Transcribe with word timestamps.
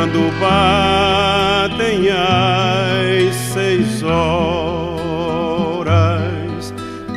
quando 0.00 0.32
batem 0.40 2.08
as 2.08 3.36
seis 3.52 4.02
horas 4.02 4.72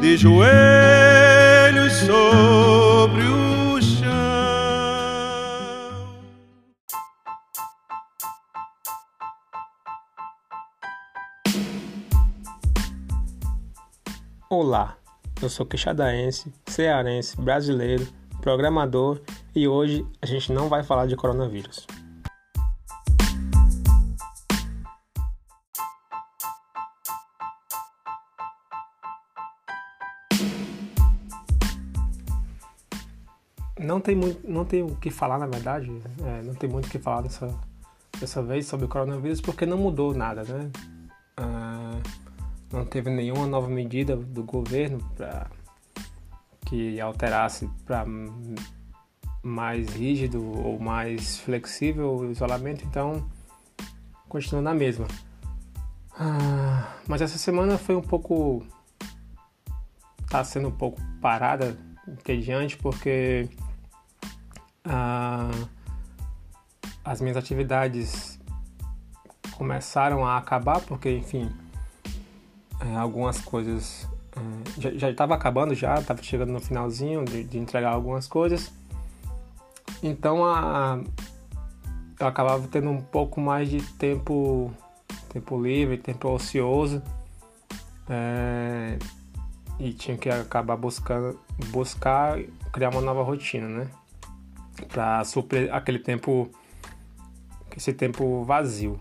de 0.02 0.18
joelhos 0.18 1.94
sobre 1.94 3.24
o 3.24 3.82
chão. 3.82 4.04
Olá, 14.50 14.98
eu 15.42 15.48
sou 15.48 15.66
queixadaense, 15.66 16.54
cearense, 16.66 17.40
brasileiro, 17.40 18.06
programador 18.42 19.22
e 19.56 19.70
hoje 19.70 20.06
a 20.22 20.26
gente 20.26 20.52
não 20.52 20.68
vai 20.68 20.84
falar 20.84 21.06
de 21.06 21.16
coronavírus. 21.16 21.88
Não 33.84 34.00
tem 34.00 34.16
muito, 34.16 34.50
não 34.50 34.64
tem 34.64 34.82
o 34.82 34.96
que 34.96 35.12
falar 35.12 35.38
na 35.38 35.46
verdade, 35.46 35.92
é, 36.24 36.42
não 36.42 36.56
tem 36.56 36.70
muito 36.70 36.88
o 36.88 36.90
que 36.90 36.98
falar 36.98 37.22
dessa, 37.22 37.54
dessa 38.18 38.42
vez 38.42 38.66
sobre 38.66 38.86
o 38.86 38.90
coronavírus 38.90 39.42
porque 39.42 39.66
não 39.66 39.78
mudou 39.78 40.14
nada, 40.14 40.44
né? 40.44 40.72
Ah, 41.36 42.00
não 42.72 42.86
teve 42.86 43.10
nenhuma 43.10 43.46
nova 43.46 43.68
medida 43.68 44.16
do 44.16 44.44
governo 44.44 45.00
para 45.16 45.48
que 46.66 47.00
alterasse 47.02 47.70
para 47.86 48.06
mais 49.44 49.90
rígido 49.90 50.42
ou 50.42 50.80
mais 50.80 51.40
flexível 51.40 52.16
o 52.16 52.32
isolamento, 52.32 52.86
então 52.86 53.28
continua 54.30 54.62
na 54.62 54.74
mesma. 54.74 55.06
Ah, 56.18 56.96
mas 57.06 57.22
essa 57.22 57.38
semana 57.38 57.78
foi 57.78 57.96
um 57.96 58.02
pouco. 58.02 58.66
está 60.22 60.42
sendo 60.44 60.70
um 60.70 60.72
pouco 60.72 61.02
parada, 61.22 61.78
entediante, 62.08 62.78
porque 62.78 63.50
ah, 64.86 65.52
as 67.04 67.22
minhas 67.22 67.38
atividades 67.38 68.40
começaram 69.58 70.26
a 70.26 70.38
acabar, 70.38 70.82
porque, 70.82 71.12
enfim, 71.12 71.52
é, 72.80 72.96
algumas 72.96 73.40
coisas 73.40 74.08
é, 74.36 74.98
já 74.98 75.10
estava 75.10 75.36
acabando 75.36 75.74
já, 75.76 75.96
estava 75.96 76.22
chegando 76.22 76.52
no 76.52 76.60
finalzinho 76.60 77.24
de, 77.24 77.44
de, 77.44 77.58
entregar 77.58 77.94
algumas 77.94 78.28
coisas. 78.28 78.72
Então 80.02 80.44
a, 80.44 81.00
eu 82.20 82.28
acabava 82.28 82.68
tendo 82.68 82.90
um 82.90 83.02
pouco 83.02 83.40
mais 83.40 83.70
de 83.70 83.82
tempo, 83.94 84.74
tempo 85.30 85.62
livre, 85.62 85.98
tempo 85.98 86.30
ocioso. 86.30 87.02
É, 88.10 88.98
e 89.80 89.94
tinha 89.94 90.18
que 90.18 90.30
acabar 90.30 90.76
buscando 90.76 91.40
buscar 91.72 92.38
criar 92.72 92.90
uma 92.90 93.02
nova 93.02 93.24
rotina, 93.24 93.68
né? 93.68 93.88
Para 94.90 95.24
suprir 95.24 95.74
aquele 95.74 96.00
tempo 96.00 96.50
esse 97.78 97.94
tempo 97.94 98.44
vazio. 98.44 99.00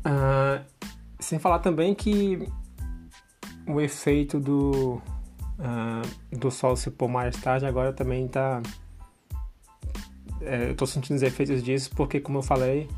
Uh, 0.00 0.64
sem 1.18 1.38
falar 1.38 1.58
também 1.60 1.94
que 1.94 2.48
o 3.66 3.80
efeito 3.80 4.40
do, 4.40 5.00
uh, 5.58 6.36
do 6.36 6.50
sol 6.50 6.76
se 6.76 6.90
pôr 6.90 7.08
mais 7.08 7.36
tarde 7.36 7.66
agora 7.66 7.92
também 7.92 8.26
está. 8.26 8.62
É, 10.42 10.68
eu 10.68 10.72
estou 10.72 10.86
sentindo 10.86 11.16
os 11.16 11.22
efeitos 11.22 11.62
disso 11.62 11.90
porque, 11.94 12.18
como 12.18 12.38
eu 12.38 12.42
falei, 12.42 12.88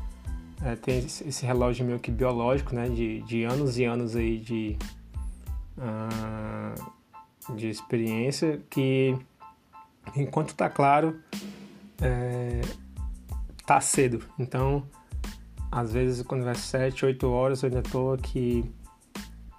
é, 0.63 0.77
tem 0.77 0.99
esse 0.99 1.45
relógio 1.45 1.85
meio 1.85 1.99
que 1.99 2.09
biológico, 2.09 2.73
né? 2.73 2.87
De, 2.87 3.21
de 3.23 3.43
anos 3.43 3.77
e 3.77 3.83
anos 3.83 4.15
aí 4.15 4.37
de, 4.37 4.77
uh, 5.77 7.55
de 7.55 7.67
experiência 7.67 8.61
que, 8.69 9.17
enquanto 10.15 10.49
está 10.49 10.69
claro, 10.69 11.19
é, 12.01 12.61
tá 13.65 13.79
cedo. 13.81 14.23
Então, 14.37 14.87
às 15.71 15.93
vezes, 15.93 16.25
quando 16.25 16.43
vai 16.43 16.55
7, 16.55 17.05
8 17.05 17.27
horas, 17.29 17.63
eu 17.63 17.67
ainda 17.67 17.79
estou 17.79 18.13
aqui 18.13 18.71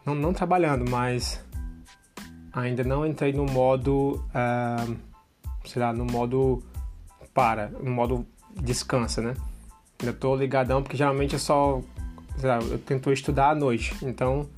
não, 0.04 0.14
não 0.14 0.32
trabalhando, 0.32 0.88
mas 0.88 1.42
ainda 2.52 2.84
não 2.84 3.06
entrei 3.06 3.32
no 3.32 3.44
modo, 3.46 4.24
uh, 4.28 4.96
sei 5.64 5.80
lá, 5.82 5.92
no 5.92 6.04
modo 6.04 6.62
para, 7.32 7.68
no 7.68 7.90
modo 7.90 8.26
descansa, 8.54 9.20
né? 9.20 9.34
Ainda 10.00 10.12
tô 10.12 10.36
ligadão 10.36 10.82
porque 10.82 10.96
geralmente 10.96 11.34
é 11.34 11.38
só, 11.38 11.80
sei 12.36 12.48
lá, 12.48 12.58
eu 12.58 12.78
tento 12.78 13.10
estudar 13.12 13.50
à 13.50 13.54
noite, 13.54 13.96
então 14.02 14.48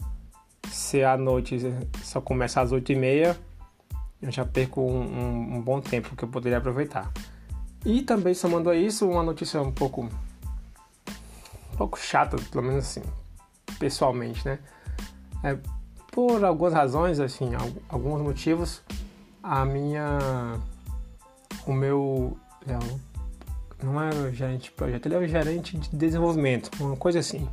se 0.68 1.02
à 1.04 1.16
noite 1.16 1.58
só 2.02 2.20
começa 2.20 2.60
às 2.60 2.72
8 2.72 2.92
e 2.92 2.96
meia, 2.96 3.36
eu 4.20 4.30
já 4.30 4.44
perco 4.44 4.82
um, 4.82 5.00
um, 5.00 5.56
um 5.56 5.62
bom 5.62 5.80
tempo 5.80 6.16
que 6.16 6.24
eu 6.24 6.28
poderia 6.28 6.58
aproveitar. 6.58 7.10
E 7.86 8.02
também 8.02 8.34
somando 8.34 8.68
a 8.68 8.74
isso, 8.74 9.08
uma 9.08 9.22
notícia 9.22 9.62
um 9.62 9.70
pouco 9.70 10.02
um 11.72 11.76
pouco 11.76 11.96
chata, 11.96 12.36
pelo 12.50 12.64
menos 12.64 12.84
assim, 12.84 13.02
pessoalmente, 13.78 14.44
né? 14.44 14.58
É, 15.44 15.56
por 16.10 16.44
algumas 16.44 16.72
razões, 16.72 17.20
assim, 17.20 17.52
alguns 17.88 18.20
motivos, 18.20 18.82
a 19.40 19.64
minha. 19.64 20.58
O 21.64 21.72
meu. 21.72 22.36
É, 22.66 22.76
não 23.84 24.02
é 24.02 24.32
gerente 24.32 24.64
de 24.64 24.70
projeto, 24.72 25.06
ele 25.06 25.14
é 25.14 25.18
o 25.18 25.28
gerente 25.28 25.78
de 25.78 25.88
desenvolvimento, 25.94 26.70
uma 26.80 26.96
coisa 26.96 27.20
assim. 27.20 27.48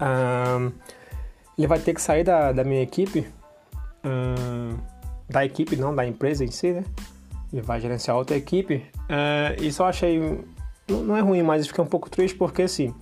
Um, 0.00 0.72
ele 1.56 1.68
vai 1.68 1.78
ter 1.78 1.94
que 1.94 2.02
sair 2.02 2.24
da, 2.24 2.50
da 2.50 2.64
minha 2.64 2.82
equipe, 2.82 3.30
um, 4.04 4.76
da 5.28 5.44
equipe, 5.44 5.76
não 5.76 5.94
da 5.94 6.04
empresa 6.04 6.44
em 6.44 6.50
si, 6.50 6.72
né? 6.72 6.84
Ele 7.52 7.62
vai 7.62 7.80
gerenciar 7.80 8.16
outra 8.16 8.36
equipe. 8.36 8.86
Uh, 9.04 9.62
isso 9.62 9.82
eu 9.82 9.86
achei. 9.86 10.44
Não, 10.88 11.16
é 11.16 11.20
ruim, 11.20 11.42
mas 11.42 11.66
fiquei 11.66 11.82
um 11.82 11.88
pouco 11.88 12.10
triste 12.10 12.36
porque, 12.36 12.62
assim. 12.62 12.94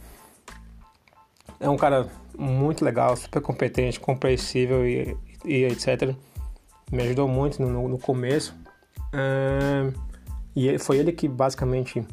É 1.59 1.69
um 1.69 1.77
cara 1.77 2.09
muito 2.39 2.85
legal, 2.85 3.17
super 3.17 3.41
competente, 3.41 3.99
compreensível 3.99 4.87
e, 4.87 5.17
e 5.45 5.65
etc. 5.65 6.15
Me 6.93 7.03
ajudou 7.03 7.27
muito 7.27 7.63
no, 7.63 7.89
no 7.89 7.99
começo. 7.99 8.55
Uh, 9.15 9.93
e 10.55 10.79
foi 10.79 10.99
ele 10.99 11.13
que 11.13 11.29
basicamente, 11.29 12.07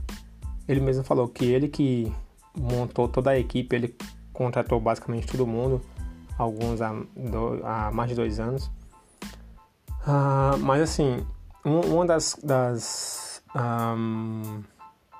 ele 0.68 0.80
mesmo 0.80 1.04
falou 1.04 1.28
que 1.28 1.46
ele 1.46 1.68
que 1.68 2.12
montou 2.58 3.08
toda 3.08 3.32
a 3.32 3.40
equipe, 3.40 3.76
ele 3.76 3.96
contratou 4.32 4.80
basicamente 4.80 5.28
todo 5.28 5.46
mundo, 5.46 5.82
alguns 6.38 6.82
há, 6.82 6.92
do, 7.16 7.62
há 7.64 7.92
mais 7.92 8.10
de 8.10 8.16
dois 8.16 8.40
anos. 8.40 8.72
Uh, 10.06 10.58
mas 10.60 10.82
assim, 10.82 11.26
uma 11.64 12.06
das, 12.06 12.38
das 12.44 13.42
um, 13.56 14.62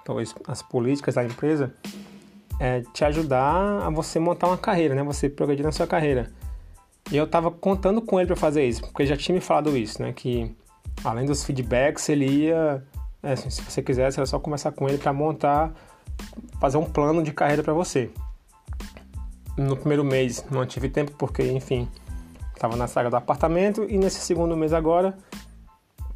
talvez 0.04 0.36
as 0.48 0.62
políticas 0.62 1.16
da 1.16 1.24
empresa 1.24 1.74
é, 2.60 2.82
te 2.94 3.04
ajudar 3.06 3.86
a 3.86 3.90
você 3.90 4.20
montar 4.20 4.48
uma 4.48 4.58
carreira, 4.58 4.96
né? 4.96 5.04
Você 5.04 5.30
progredir 5.30 5.66
na 5.66 5.72
sua 5.72 5.88
carreira. 5.88 6.32
E 7.12 7.18
eu 7.18 7.28
tava 7.28 7.52
contando 7.52 8.02
com 8.02 8.20
ele 8.20 8.28
para 8.28 8.36
fazer 8.36 8.66
isso, 8.66 8.82
porque 8.82 9.04
ele 9.04 9.10
já 9.10 9.18
tinha 9.18 9.36
me 9.36 9.42
falado 9.42 9.76
isso, 9.76 10.02
né? 10.02 10.14
Que 10.14 10.56
além 11.04 11.26
dos 11.26 11.44
feedbacks, 11.44 12.08
ele 12.10 12.26
ia. 12.26 12.84
É, 13.22 13.34
assim, 13.34 13.50
se 13.50 13.62
você 13.62 13.82
quisesse, 13.82 14.20
era 14.20 14.26
só 14.26 14.40
começar 14.40 14.72
com 14.72 14.88
ele 14.88 14.98
para 14.98 15.14
montar, 15.14 15.74
fazer 16.60 16.78
um 16.78 16.86
plano 16.86 17.24
de 17.24 17.32
carreira 17.32 17.64
para 17.64 17.74
você. 17.74 18.10
No 19.58 19.78
primeiro 19.78 20.04
mês 20.04 20.44
não 20.50 20.66
tive 20.66 20.90
tempo, 20.90 21.12
porque, 21.18 21.44
enfim, 21.44 21.88
estava 22.54 22.76
na 22.76 22.88
saga 22.88 23.10
do 23.10 23.16
apartamento, 23.16 23.86
e 23.90 23.98
nesse 23.98 24.20
segundo 24.20 24.58
mês 24.58 24.74
agora, 24.74 25.16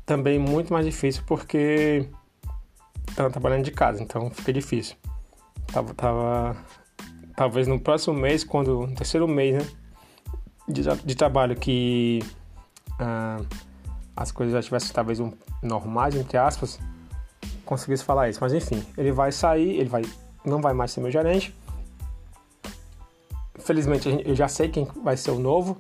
também 0.08 0.40
muito 0.40 0.72
mais 0.72 0.86
difícil, 0.86 1.22
porque 1.28 2.10
estava 3.10 3.30
trabalhando 3.30 3.66
de 3.66 3.72
casa, 3.72 4.02
então 4.02 4.32
fica 4.32 4.54
difícil. 4.54 4.96
Tava, 5.68 5.94
tava 5.94 6.58
talvez 7.36 7.68
no 7.68 7.78
próximo 7.78 8.18
mês, 8.18 8.44
quando 8.44 8.88
no 8.88 8.96
terceiro 8.96 9.28
mês, 9.28 9.56
né, 9.56 9.70
de, 10.68 10.82
de 11.04 11.14
trabalho 11.14 11.58
que 11.58 12.24
ah, 12.98 13.42
as 14.16 14.32
coisas 14.32 14.54
já 14.54 14.62
tivessem 14.62 14.94
talvez 14.94 15.20
um, 15.20 15.34
normais 15.62 16.16
entre 16.16 16.38
aspas, 16.38 16.80
conseguisse 17.66 18.06
falar 18.06 18.30
isso. 18.30 18.40
Mas 18.42 18.54
enfim, 18.54 18.82
ele 18.98 19.12
vai 19.12 19.34
sair, 19.34 19.78
ele 19.78 19.90
vai 19.90 20.04
não 20.46 20.62
vai 20.62 20.74
mais 20.74 20.92
ser 20.92 21.02
meu 21.02 21.12
gerente. 21.12 21.54
Felizmente 23.60 24.24
eu 24.26 24.34
já 24.34 24.48
sei 24.48 24.70
quem 24.70 24.88
vai 25.04 25.18
ser 25.18 25.32
o 25.32 25.40
novo, 25.40 25.78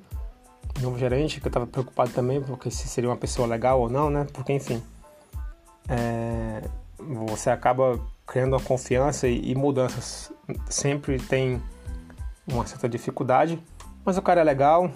novo 0.81 0.97
gerente, 0.97 1.39
que 1.39 1.47
eu 1.47 1.50
estava 1.50 1.68
preocupado 1.68 2.12
também, 2.12 2.41
porque 2.41 2.69
se 2.71 2.88
seria 2.88 3.09
uma 3.09 3.18
pessoa 3.18 3.47
legal 3.47 3.79
ou 3.79 3.89
não, 3.89 4.09
né? 4.09 4.27
Porque 4.33 4.53
enfim, 4.53 4.81
é, 5.88 6.62
você 6.97 7.50
acaba 7.50 8.00
criando 8.25 8.53
uma 8.53 8.62
confiança 8.62 9.27
e, 9.27 9.51
e 9.51 9.56
mudanças 9.56 10.31
sempre 10.69 11.19
tem 11.19 11.62
uma 12.47 12.65
certa 12.65 12.88
dificuldade, 12.88 13.62
mas 14.06 14.18
o 14.18 14.21
cara 14.21 14.41
é 14.41 14.44
legal, 14.44 14.89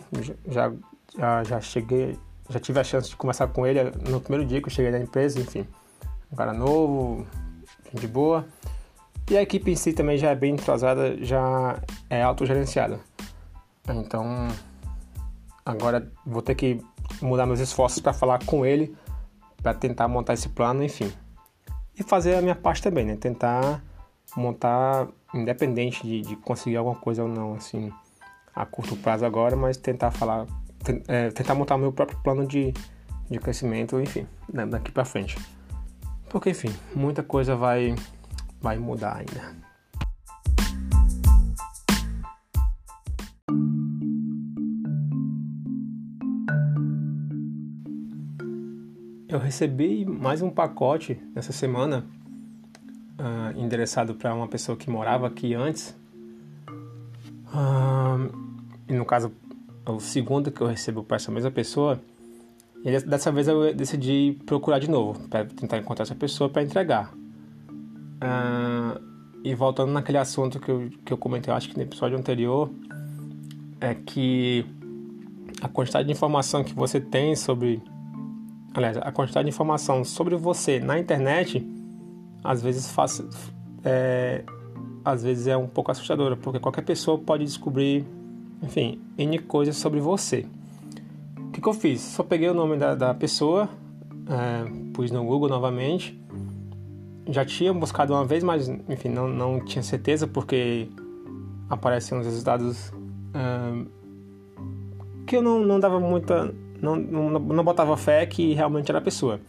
já, 0.47 0.71
já, 1.17 1.43
já 1.43 1.61
cheguei, 1.61 2.17
já 2.49 2.59
tive 2.59 2.79
a 2.79 2.83
chance 2.83 3.09
de 3.09 3.15
conversar 3.15 3.47
com 3.47 3.65
ele 3.65 3.83
no 4.09 4.21
primeiro 4.21 4.45
dia 4.45 4.61
que 4.61 4.67
eu 4.67 4.71
cheguei 4.71 4.91
na 4.91 4.99
empresa, 4.99 5.39
enfim, 5.39 5.67
um 6.31 6.35
cara 6.35 6.53
novo, 6.53 7.25
de 7.93 8.07
boa. 8.07 8.45
E 9.29 9.37
a 9.37 9.41
equipe 9.41 9.71
em 9.71 9.75
si 9.75 9.93
também 9.93 10.17
já 10.17 10.31
é 10.31 10.35
bem 10.35 10.53
entrosada, 10.53 11.17
já 11.23 11.79
é 12.09 12.21
autogerenciada. 12.21 12.99
Então, 13.87 14.47
agora 15.71 16.11
vou 16.25 16.41
ter 16.41 16.55
que 16.55 16.79
mudar 17.21 17.45
meus 17.45 17.59
esforços 17.59 17.99
para 17.99 18.13
falar 18.13 18.43
com 18.45 18.65
ele, 18.65 18.95
para 19.61 19.73
tentar 19.73 20.07
montar 20.07 20.33
esse 20.33 20.49
plano, 20.49 20.83
enfim. 20.83 21.11
E 21.97 22.03
fazer 22.03 22.35
a 22.35 22.41
minha 22.41 22.55
parte 22.55 22.81
também, 22.81 23.05
né? 23.05 23.15
Tentar 23.15 23.83
montar, 24.35 25.07
independente 25.33 26.05
de, 26.05 26.21
de 26.21 26.35
conseguir 26.35 26.77
alguma 26.77 26.95
coisa 26.95 27.23
ou 27.23 27.29
não, 27.29 27.53
assim, 27.53 27.91
a 28.55 28.65
curto 28.65 28.95
prazo 28.95 29.25
agora, 29.25 29.55
mas 29.55 29.77
tentar 29.77 30.11
falar, 30.11 30.45
é, 31.07 31.29
tentar 31.31 31.55
montar 31.55 31.77
meu 31.77 31.91
próprio 31.91 32.17
plano 32.19 32.45
de, 32.45 32.73
de 33.29 33.39
crescimento, 33.39 33.99
enfim, 33.99 34.27
daqui 34.69 34.91
para 34.91 35.05
frente. 35.05 35.37
Porque, 36.29 36.51
enfim, 36.51 36.73
muita 36.95 37.21
coisa 37.21 37.55
vai, 37.55 37.93
vai 38.61 38.77
mudar 38.77 39.17
ainda. 39.17 39.70
Eu 49.31 49.39
recebi 49.39 50.03
mais 50.03 50.41
um 50.41 50.49
pacote 50.49 51.17
nessa 51.33 51.53
semana 51.53 52.05
uh, 53.17 53.57
endereçado 53.57 54.13
para 54.13 54.35
uma 54.35 54.45
pessoa 54.45 54.77
que 54.77 54.89
morava 54.89 55.25
aqui 55.25 55.53
antes. 55.53 55.95
Uh, 57.47 58.29
e 58.89 58.93
no 58.93 59.05
caso, 59.05 59.31
o 59.85 60.01
segundo 60.01 60.51
que 60.51 60.59
eu 60.59 60.67
recebo 60.67 61.01
para 61.01 61.15
essa 61.15 61.31
mesma 61.31 61.49
pessoa. 61.49 62.01
E 62.83 62.99
dessa 62.99 63.31
vez 63.31 63.47
eu 63.47 63.73
decidi 63.73 64.37
procurar 64.45 64.79
de 64.79 64.89
novo, 64.89 65.29
para 65.29 65.45
tentar 65.45 65.77
encontrar 65.77 66.03
essa 66.03 66.15
pessoa 66.15 66.49
para 66.49 66.61
entregar. 66.63 67.13
Uh, 67.13 69.01
e 69.45 69.55
voltando 69.55 69.93
naquele 69.93 70.17
assunto 70.17 70.59
que 70.59 70.69
eu, 70.69 70.89
que 71.05 71.13
eu 71.13 71.17
comentei, 71.17 71.53
acho 71.53 71.69
que 71.69 71.77
no 71.77 71.83
episódio 71.83 72.17
anterior, 72.17 72.69
é 73.79 73.95
que 73.95 74.65
a 75.61 75.69
quantidade 75.69 76.05
de 76.05 76.11
informação 76.11 76.65
que 76.65 76.73
você 76.73 76.99
tem 76.99 77.33
sobre. 77.33 77.81
Aliás, 78.73 78.97
a 78.97 79.11
quantidade 79.11 79.45
de 79.45 79.49
informação 79.53 80.03
sobre 80.03 80.35
você 80.35 80.79
na 80.79 80.97
internet 80.97 81.65
às 82.43 82.61
vezes 82.61 82.91
faz, 82.91 83.21
é, 83.83 84.43
às 85.03 85.23
vezes 85.23 85.47
é 85.47 85.57
um 85.57 85.67
pouco 85.67 85.91
assustadora, 85.91 86.35
porque 86.35 86.59
qualquer 86.59 86.83
pessoa 86.83 87.17
pode 87.17 87.43
descobrir, 87.43 88.05
enfim, 88.61 88.99
N 89.17 89.39
coisas 89.39 89.77
sobre 89.77 89.99
você. 89.99 90.45
O 91.37 91.51
que, 91.51 91.61
que 91.61 91.67
eu 91.67 91.73
fiz? 91.73 92.01
Só 92.01 92.23
peguei 92.23 92.49
o 92.49 92.53
nome 92.53 92.77
da, 92.77 92.95
da 92.95 93.13
pessoa, 93.13 93.69
é, 94.27 94.91
pus 94.93 95.11
no 95.11 95.23
Google 95.23 95.49
novamente. 95.49 96.19
Já 97.27 97.45
tinha 97.45 97.73
buscado 97.73 98.13
uma 98.13 98.25
vez, 98.25 98.43
mas 98.43 98.67
enfim, 98.67 99.09
não, 99.09 99.27
não 99.27 99.63
tinha 99.63 99.83
certeza 99.83 100.25
porque 100.25 100.89
apareciam 101.69 102.19
os 102.19 102.25
resultados 102.25 102.91
é, 103.33 104.01
que 105.25 105.37
eu 105.37 105.41
não, 105.41 105.59
não 105.59 105.79
dava 105.79 105.99
muita. 105.99 106.53
Não, 106.81 106.95
não, 106.95 107.29
não 107.39 107.63
botava 107.63 107.95
fé 107.95 108.25
que 108.25 108.53
realmente 108.53 108.89
era 108.89 108.99
a 108.99 109.01
pessoa. 109.01 109.39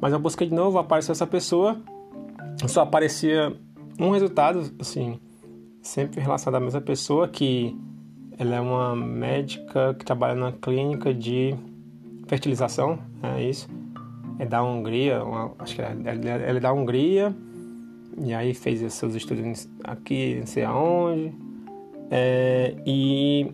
Mas 0.00 0.12
eu 0.12 0.18
busquei 0.18 0.46
de 0.46 0.54
novo, 0.54 0.78
apareceu 0.78 1.12
essa 1.12 1.26
pessoa 1.26 1.80
só 2.66 2.82
aparecia 2.82 3.54
um 4.00 4.10
resultado, 4.10 4.72
assim, 4.78 5.18
sempre 5.82 6.20
relacionado 6.20 6.62
à 6.62 6.64
mesma 6.64 6.80
pessoa, 6.80 7.28
que 7.28 7.76
ela 8.38 8.56
é 8.56 8.60
uma 8.60 8.96
médica 8.96 9.94
que 9.94 10.04
trabalha 10.04 10.34
na 10.34 10.52
clínica 10.52 11.12
de 11.12 11.54
fertilização, 12.26 12.98
é 13.22 13.42
isso. 13.42 13.68
É 14.38 14.44
da 14.44 14.62
Hungria, 14.62 15.22
uma, 15.22 15.52
acho 15.58 15.74
que 15.74 15.82
ela, 15.82 15.94
ela 15.94 16.58
é 16.58 16.60
da 16.60 16.72
Hungria, 16.72 17.34
e 18.18 18.34
aí 18.34 18.54
fez 18.54 18.92
seus 18.92 19.14
estudos 19.14 19.68
aqui, 19.84 20.36
não 20.40 20.46
sei 20.46 20.64
aonde, 20.64 21.32
é, 22.10 22.74
e, 22.86 23.52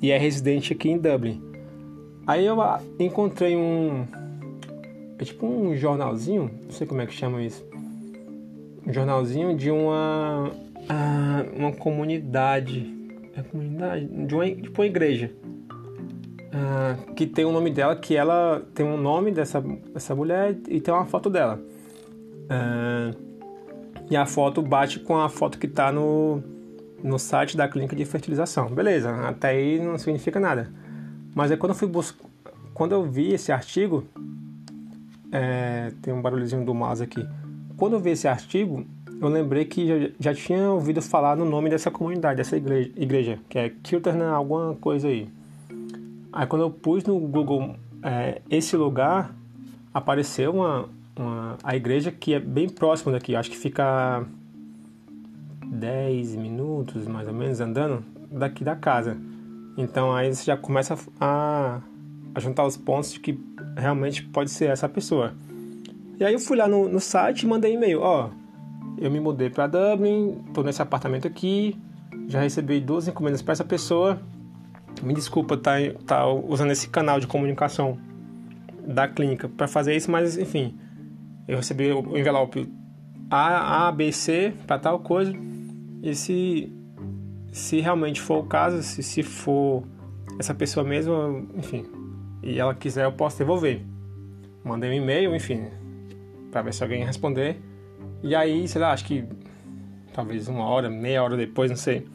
e 0.00 0.10
é 0.10 0.18
residente 0.18 0.72
aqui 0.72 0.90
em 0.90 0.98
Dublin. 0.98 1.47
Aí 2.28 2.46
eu 2.46 2.56
encontrei 3.00 3.56
um, 3.56 4.06
é 5.18 5.24
tipo 5.24 5.46
um 5.46 5.74
jornalzinho, 5.74 6.48
não 6.62 6.70
sei 6.70 6.86
como 6.86 7.00
é 7.00 7.06
que 7.06 7.14
chama 7.14 7.42
isso 7.42 7.66
um 8.88 8.92
jornalzinho 8.92 9.54
de 9.54 9.70
uma 9.70 10.50
ah, 10.88 11.44
uma 11.54 11.72
comunidade, 11.72 12.94
é 13.36 13.42
comunidade 13.42 14.06
de 14.06 14.34
uma 14.34 14.46
tipo 14.46 14.80
uma 14.80 14.86
igreja 14.86 15.30
ah, 16.52 16.96
que 17.14 17.26
tem 17.26 17.44
o 17.44 17.52
nome 17.52 17.70
dela, 17.70 17.94
que 17.94 18.16
ela 18.16 18.62
tem 18.74 18.86
um 18.86 18.96
nome 18.96 19.30
dessa 19.30 19.60
dessa 19.60 20.14
mulher 20.14 20.56
e 20.68 20.80
tem 20.80 20.92
uma 20.92 21.04
foto 21.04 21.28
dela. 21.28 21.60
Ah, 22.48 23.10
e 24.10 24.16
a 24.16 24.24
foto 24.24 24.62
bate 24.62 24.98
com 25.00 25.18
a 25.18 25.28
foto 25.28 25.58
que 25.58 25.66
está 25.66 25.92
no 25.92 26.42
no 27.04 27.18
site 27.18 27.56
da 27.56 27.68
clínica 27.68 27.94
de 27.94 28.04
fertilização. 28.06 28.68
Beleza, 28.70 29.10
até 29.28 29.48
aí 29.50 29.78
não 29.78 29.98
significa 29.98 30.40
nada. 30.40 30.72
Mas 31.34 31.50
é 31.50 31.56
quando 31.56 31.70
eu 31.70 31.76
fui 31.76 31.88
buscar, 31.88 32.28
quando 32.74 32.92
eu 32.92 33.04
vi 33.04 33.32
esse 33.32 33.50
artigo, 33.50 34.04
é, 35.32 35.92
tem 36.00 36.12
um 36.14 36.22
barulhozinho 36.22 36.64
do 36.64 36.74
mouse 36.74 37.02
aqui. 37.02 37.26
Quando 37.76 37.94
eu 37.94 38.00
vi 38.00 38.10
esse 38.10 38.26
artigo, 38.26 38.86
eu 39.20 39.28
lembrei 39.28 39.64
que 39.64 39.86
já, 39.86 40.10
já 40.20 40.34
tinha 40.34 40.70
ouvido 40.70 41.02
falar 41.02 41.36
no 41.36 41.44
nome 41.44 41.68
dessa 41.68 41.90
comunidade, 41.90 42.36
dessa 42.36 42.56
igreja, 42.56 42.90
igreja 42.96 43.38
que 43.48 43.58
é 43.58 43.68
Kilternan, 43.82 44.30
alguma 44.30 44.74
coisa 44.76 45.08
aí. 45.08 45.28
Aí 46.32 46.46
quando 46.46 46.62
eu 46.62 46.70
pus 46.70 47.04
no 47.04 47.18
Google 47.18 47.74
é, 48.02 48.40
esse 48.48 48.76
lugar, 48.76 49.34
apareceu 49.92 50.54
uma, 50.54 50.88
uma, 51.16 51.58
a 51.62 51.74
igreja 51.74 52.12
que 52.12 52.34
é 52.34 52.38
bem 52.38 52.68
próxima 52.68 53.12
daqui, 53.12 53.34
acho 53.34 53.50
que 53.50 53.56
fica 53.56 54.24
10 55.66 56.36
minutos 56.36 57.06
mais 57.06 57.26
ou 57.26 57.34
menos 57.34 57.60
andando 57.60 58.04
daqui 58.30 58.62
da 58.62 58.76
casa. 58.76 59.16
Então 59.78 60.12
aí 60.12 60.34
você 60.34 60.44
já 60.44 60.56
começa 60.56 60.98
a, 61.20 61.80
a 62.34 62.40
juntar 62.40 62.66
os 62.66 62.76
pontos 62.76 63.12
de 63.12 63.20
que 63.20 63.38
realmente 63.76 64.24
pode 64.24 64.50
ser 64.50 64.70
essa 64.70 64.88
pessoa. 64.88 65.32
E 66.18 66.24
aí 66.24 66.34
eu 66.34 66.40
fui 66.40 66.56
lá 66.56 66.66
no, 66.66 66.88
no 66.88 66.98
site 66.98 67.44
e 67.44 67.46
mandei 67.46 67.74
e-mail, 67.74 68.00
ó, 68.00 68.28
eu 68.98 69.08
me 69.08 69.20
mudei 69.20 69.48
para 69.48 69.68
Dublin, 69.68 70.42
tô 70.52 70.64
nesse 70.64 70.82
apartamento 70.82 71.28
aqui, 71.28 71.78
já 72.26 72.40
recebi 72.40 72.80
duas 72.80 73.06
encomendas 73.06 73.40
para 73.40 73.52
essa 73.52 73.64
pessoa. 73.64 74.20
Me 75.00 75.14
desculpa 75.14 75.56
tá, 75.56 75.74
tá 76.04 76.26
usando 76.26 76.72
esse 76.72 76.88
canal 76.88 77.20
de 77.20 77.28
comunicação 77.28 77.96
da 78.84 79.06
clínica 79.06 79.48
para 79.48 79.68
fazer 79.68 79.94
isso, 79.94 80.10
mas 80.10 80.36
enfim, 80.36 80.76
eu 81.46 81.58
recebi 81.58 81.92
o 81.92 82.18
envelope 82.18 82.68
A, 83.30 83.86
A 83.86 83.92
B, 83.92 84.10
C 84.10 84.52
para 84.66 84.76
tal 84.76 84.98
coisa. 84.98 85.32
E 86.02 86.16
se, 86.16 86.72
se 87.52 87.80
realmente 87.80 88.20
for 88.20 88.38
o 88.38 88.44
caso, 88.44 88.82
se, 88.82 89.02
se 89.02 89.22
for 89.22 89.82
essa 90.38 90.54
pessoa 90.54 90.84
mesmo, 90.84 91.48
enfim, 91.56 91.86
e 92.42 92.58
ela 92.58 92.74
quiser, 92.74 93.04
eu 93.04 93.12
posso 93.12 93.38
devolver. 93.38 93.82
Mandei 94.64 94.90
um 94.90 94.94
e-mail, 94.94 95.34
enfim, 95.34 95.66
para 96.50 96.62
ver 96.62 96.74
se 96.74 96.82
alguém 96.82 97.04
responder. 97.04 97.60
E 98.22 98.34
aí, 98.34 98.66
sei 98.68 98.80
lá, 98.80 98.92
acho 98.92 99.04
que 99.04 99.24
talvez 100.12 100.48
uma 100.48 100.64
hora, 100.64 100.90
meia 100.90 101.22
hora 101.22 101.36
depois, 101.36 101.70
não 101.70 101.76
sei, 101.76 102.06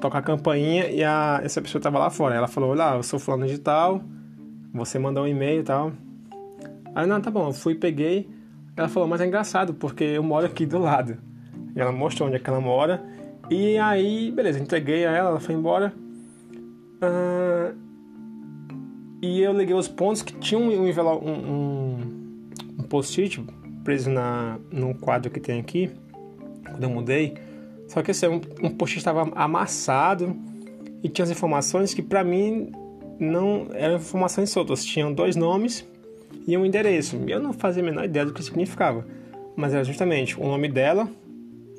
toca 0.00 0.18
a 0.18 0.22
campainha 0.22 0.88
e 0.88 1.04
a, 1.04 1.40
essa 1.42 1.60
pessoa 1.60 1.80
tava 1.80 1.98
lá 1.98 2.10
fora. 2.10 2.34
Ela 2.34 2.48
falou: 2.48 2.70
Olá, 2.70 2.96
eu 2.96 3.02
sou 3.02 3.18
fulano 3.18 3.46
de 3.46 3.58
tal, 3.58 4.02
você 4.72 4.98
mandou 4.98 5.24
um 5.24 5.28
e-mail 5.28 5.60
e 5.60 5.64
tal. 5.64 5.92
Aí, 6.94 7.06
não, 7.06 7.20
tá 7.20 7.30
bom, 7.30 7.48
eu 7.48 7.52
fui, 7.52 7.74
peguei. 7.74 8.28
Ela 8.76 8.88
falou: 8.88 9.08
Mas 9.08 9.20
é 9.20 9.26
engraçado 9.26 9.74
porque 9.74 10.04
eu 10.04 10.22
moro 10.22 10.46
aqui 10.46 10.66
do 10.66 10.78
lado. 10.78 11.18
E 11.74 11.80
ela 11.80 11.92
mostrou 11.92 12.28
onde 12.28 12.36
é 12.36 12.40
que 12.40 12.48
ela 12.48 12.60
mora. 12.60 13.02
E 13.50 13.76
aí, 13.78 14.30
beleza, 14.30 14.60
entreguei 14.60 15.04
a 15.04 15.10
ela, 15.10 15.30
ela 15.30 15.40
foi 15.40 15.56
embora. 15.56 15.92
Uh, 17.02 17.76
e 19.20 19.40
eu 19.40 19.52
liguei 19.52 19.74
os 19.74 19.88
pontos 19.88 20.22
que 20.22 20.32
tinham 20.38 20.62
um 20.62 20.86
envelope, 20.86 21.26
um, 21.26 21.98
um 22.78 22.82
post-it 22.84 23.44
preso 23.82 24.08
na, 24.08 24.56
num 24.70 24.94
quadro 24.94 25.30
que 25.32 25.40
tem 25.40 25.58
aqui, 25.58 25.90
quando 26.64 26.82
eu 26.82 26.90
mudei. 26.90 27.34
Só 27.88 28.02
que 28.02 28.12
esse 28.12 28.24
assim, 28.24 28.36
um, 28.62 28.66
um 28.66 28.70
post-it 28.70 28.98
estava 28.98 29.28
amassado 29.34 30.36
e 31.02 31.08
tinha 31.08 31.24
as 31.24 31.30
informações 31.30 31.92
que 31.92 32.02
para 32.02 32.22
mim 32.22 32.70
não 33.18 33.66
eram 33.72 33.96
informações 33.96 34.50
soltas. 34.50 34.84
Tinham 34.84 35.12
dois 35.12 35.34
nomes 35.34 35.84
e 36.46 36.56
um 36.56 36.64
endereço. 36.64 37.16
Eu 37.26 37.40
não 37.40 37.52
fazia 37.52 37.82
a 37.82 37.86
menor 37.86 38.04
ideia 38.04 38.24
do 38.24 38.32
que 38.32 38.44
significava. 38.44 39.04
Mas 39.56 39.74
era 39.74 39.82
justamente 39.82 40.40
o 40.40 40.44
nome 40.44 40.68
dela, 40.68 41.08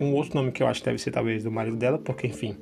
um 0.02 0.14
outro 0.14 0.36
nome 0.36 0.52
que 0.52 0.64
eu 0.64 0.68
acho 0.68 0.80
que 0.80 0.86
deve 0.86 0.98
ser 0.98 1.12
talvez 1.12 1.44
do 1.44 1.52
marido 1.52 1.78
dela, 1.78 1.98
porque 1.98 2.28
enfim, 2.28 2.58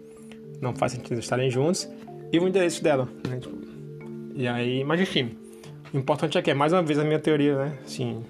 não 0.61 0.75
faz 0.75 0.91
sentido 0.91 1.19
estarem 1.19 1.49
juntos, 1.49 1.89
e 2.31 2.39
o 2.39 2.47
endereço 2.47 2.83
dela. 2.83 3.07
Né? 3.27 3.37
Tipo, 3.39 3.57
e 4.35 4.47
aí, 4.47 4.83
mas 4.83 4.99
enfim, 4.99 5.37
o 5.93 5.97
importante 5.97 6.37
é 6.37 6.41
que 6.41 6.51
é 6.51 6.53
mais 6.53 6.73
uma 6.73 6.83
vez 6.83 6.99
a 6.99 7.03
minha 7.03 7.19
teoria, 7.19 7.57
né? 7.57 7.77
Assim, 7.83 8.23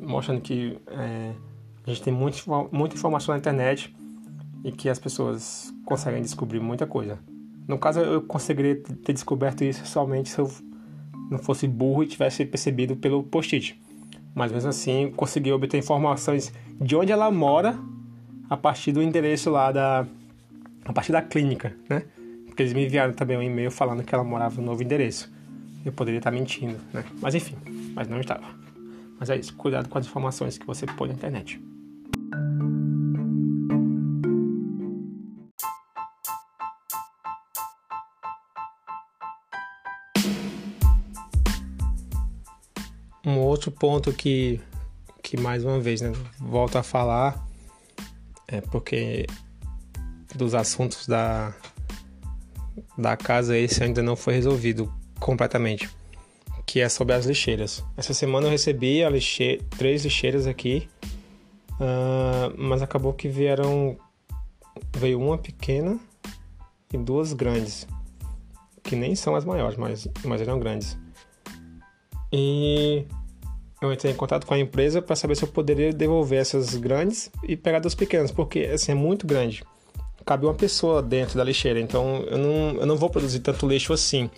mostrando 0.00 0.40
que 0.40 0.78
é, 0.88 1.32
a 1.86 1.90
gente 1.90 2.02
tem 2.02 2.12
muito, 2.12 2.42
muita 2.70 2.96
informação 2.96 3.32
na 3.32 3.38
internet 3.38 3.94
e 4.64 4.70
que 4.70 4.88
as 4.88 4.98
pessoas 4.98 5.72
conseguem 5.84 6.20
descobrir 6.20 6.60
muita 6.60 6.86
coisa. 6.86 7.18
No 7.66 7.78
caso, 7.78 8.00
eu 8.00 8.22
conseguiria 8.22 8.76
ter 8.76 9.12
descoberto 9.12 9.62
isso 9.62 9.86
somente 9.86 10.28
se 10.28 10.38
eu 10.38 10.50
não 11.30 11.38
fosse 11.38 11.66
burro 11.66 12.02
e 12.02 12.06
tivesse 12.06 12.44
percebido 12.44 12.96
pelo 12.96 13.22
post-it. 13.22 13.80
Mas 14.34 14.52
mesmo 14.52 14.70
assim, 14.70 15.12
consegui 15.14 15.52
obter 15.52 15.78
informações 15.78 16.52
de 16.80 16.96
onde 16.96 17.12
ela 17.12 17.30
mora 17.30 17.78
a 18.52 18.56
partir 18.58 18.92
do 18.92 19.02
endereço 19.02 19.48
lá 19.48 19.72
da. 19.72 20.06
a 20.84 20.92
partir 20.92 21.10
da 21.10 21.22
clínica, 21.22 21.74
né? 21.88 22.02
Porque 22.44 22.62
eles 22.62 22.74
me 22.74 22.84
enviaram 22.84 23.14
também 23.14 23.34
um 23.38 23.42
e-mail 23.42 23.70
falando 23.70 24.04
que 24.04 24.14
ela 24.14 24.22
morava 24.22 24.60
no 24.60 24.66
novo 24.66 24.82
endereço. 24.82 25.32
Eu 25.82 25.90
poderia 25.90 26.18
estar 26.18 26.30
mentindo, 26.30 26.78
né? 26.92 27.02
Mas 27.18 27.34
enfim, 27.34 27.56
mas 27.94 28.06
não 28.08 28.20
estava. 28.20 28.44
Mas 29.18 29.30
é 29.30 29.36
isso, 29.38 29.54
cuidado 29.54 29.88
com 29.88 29.96
as 29.96 30.04
informações 30.04 30.58
que 30.58 30.66
você 30.66 30.84
põe 30.84 31.08
na 31.08 31.14
internet. 31.14 31.58
Um 43.24 43.38
outro 43.38 43.70
ponto 43.70 44.12
que, 44.12 44.60
que 45.22 45.40
mais 45.40 45.64
uma 45.64 45.80
vez, 45.80 46.02
né, 46.02 46.12
volto 46.38 46.76
a 46.76 46.82
falar, 46.82 47.50
é 48.52 48.60
porque 48.60 49.26
dos 50.36 50.54
assuntos 50.54 51.06
da, 51.06 51.54
da 52.96 53.16
casa 53.16 53.56
esse 53.56 53.82
ainda 53.82 54.02
não 54.02 54.14
foi 54.14 54.34
resolvido 54.34 54.92
completamente, 55.18 55.90
que 56.66 56.80
é 56.80 56.88
sobre 56.88 57.14
as 57.14 57.24
lixeiras. 57.24 57.82
Essa 57.96 58.12
semana 58.14 58.46
eu 58.46 58.50
recebi 58.50 59.08
lixe... 59.08 59.60
três 59.70 60.04
lixeiras 60.04 60.46
aqui, 60.46 60.88
uh, 61.72 62.54
mas 62.56 62.82
acabou 62.82 63.12
que 63.14 63.28
vieram 63.28 63.96
veio 64.96 65.20
uma 65.20 65.38
pequena 65.38 65.98
e 66.92 66.98
duas 66.98 67.32
grandes, 67.32 67.86
que 68.82 68.94
nem 68.94 69.14
são 69.14 69.34
as 69.34 69.44
maiores, 69.44 69.78
mas, 69.78 70.06
mas 70.24 70.40
eram 70.40 70.58
grandes. 70.58 70.98
E 72.30 73.06
eu 73.84 73.92
entrei 73.92 74.12
em 74.12 74.16
contato 74.16 74.46
com 74.46 74.54
a 74.54 74.58
empresa 74.58 75.02
para 75.02 75.16
saber 75.16 75.34
se 75.34 75.42
eu 75.42 75.48
poderia 75.48 75.92
devolver 75.92 76.40
essas 76.40 76.74
grandes 76.76 77.30
e 77.42 77.56
pegar 77.56 77.80
das 77.80 77.94
pequenas, 77.94 78.30
porque 78.30 78.60
assim 78.60 78.92
é 78.92 78.94
muito 78.94 79.26
grande. 79.26 79.64
Cabe 80.24 80.46
uma 80.46 80.54
pessoa 80.54 81.02
dentro 81.02 81.36
da 81.36 81.42
lixeira, 81.42 81.80
então 81.80 82.24
eu 82.28 82.38
não, 82.38 82.80
eu 82.80 82.86
não 82.86 82.96
vou 82.96 83.10
produzir 83.10 83.40
tanto 83.40 83.66
lixo 83.66 83.92
assim. 83.92 84.30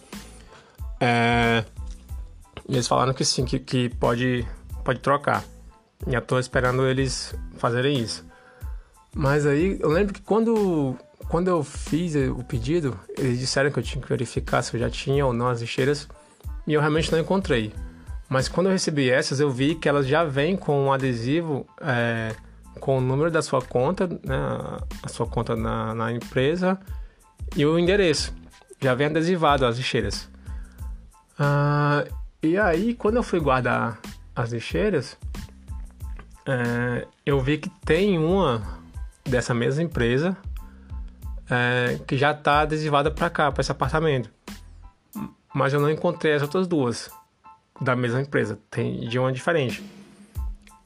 É... 0.98 1.64
Eles 2.66 2.88
falaram 2.88 3.12
que 3.12 3.24
sim, 3.24 3.44
que, 3.44 3.58
que 3.58 3.90
pode, 3.90 4.46
pode 4.82 5.00
trocar. 5.00 5.44
E 6.06 6.14
eu 6.14 6.22
tô 6.22 6.38
esperando 6.38 6.86
eles 6.86 7.34
fazerem 7.58 7.98
isso. 7.98 8.24
Mas 9.14 9.46
aí 9.46 9.78
eu 9.80 9.90
lembro 9.90 10.14
que 10.14 10.22
quando, 10.22 10.96
quando 11.28 11.48
eu 11.48 11.62
fiz 11.62 12.14
o 12.14 12.42
pedido, 12.44 12.98
eles 13.18 13.38
disseram 13.38 13.70
que 13.70 13.78
eu 13.78 13.82
tinha 13.82 14.00
que 14.00 14.08
verificar 14.08 14.62
se 14.62 14.74
eu 14.74 14.80
já 14.80 14.88
tinha 14.88 15.24
ou 15.24 15.32
não 15.32 15.48
as 15.48 15.60
lixeiras. 15.60 16.08
E 16.66 16.72
eu 16.72 16.80
realmente 16.80 17.12
não 17.12 17.18
encontrei. 17.18 17.72
Mas 18.28 18.49
quando 18.49 18.66
eu 18.66 18.73
recebi 18.73 19.11
essas, 19.11 19.40
eu 19.40 19.50
vi 19.50 19.75
que 19.75 19.88
elas 19.88 20.07
já 20.07 20.25
vêm 20.25 20.57
com 20.57 20.87
um 20.87 20.93
adesivo 20.93 21.66
é, 21.81 22.35
com 22.81 22.99
o 22.99 23.00
número 23.00 23.31
da 23.31 23.43
sua 23.43 23.62
conta, 23.62 24.07
né, 24.07 24.37
a 25.02 25.09
sua 25.09 25.26
conta 25.26 25.54
na, 25.54 25.95
na 25.95 26.12
empresa 26.12 26.78
e 27.57 27.64
o 27.64 27.78
endereço. 27.78 28.35
Já 28.81 28.95
vem 28.95 29.07
adesivado 29.07 29.64
as 29.64 29.76
lixeiras. 29.76 30.28
Ah, 31.38 32.04
e 32.43 32.59
aí, 32.59 32.95
quando 32.95 33.16
eu 33.16 33.23
fui 33.23 33.40
guardar 33.40 34.00
as 34.35 34.52
lixeiras, 34.52 35.16
é, 36.47 37.07
eu 37.25 37.40
vi 37.40 37.59
que 37.59 37.71
tem 37.85 38.19
uma 38.19 38.62
dessa 39.25 39.54
mesma 39.54 39.83
empresa 39.83 40.37
é, 41.49 41.99
que 42.07 42.16
já 42.16 42.33
está 42.33 42.61
adesivada 42.61 43.11
para 43.11 43.31
cá, 43.31 43.52
para 43.52 43.61
esse 43.61 43.73
apartamento. 43.73 44.31
Mas 45.54 45.73
eu 45.73 45.81
não 45.81 45.90
encontrei 45.90 46.35
as 46.35 46.43
outras 46.43 46.66
duas 46.66 47.11
da 47.81 47.97
mesma 47.97 48.21
empresa, 48.21 48.59
tem 48.71 49.09
de 49.09 49.19
uma 49.19 49.33
diferente. 49.33 49.83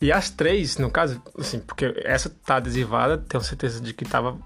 E 0.00 0.12
as 0.12 0.30
três, 0.30 0.78
no 0.78 0.90
caso, 0.90 1.20
assim, 1.38 1.58
porque 1.58 1.92
essa 2.04 2.30
tá 2.30 2.56
adesivada, 2.56 3.18
tenho 3.18 3.42
certeza 3.42 3.80
de 3.80 3.92
que 3.92 4.04
tava 4.04 4.38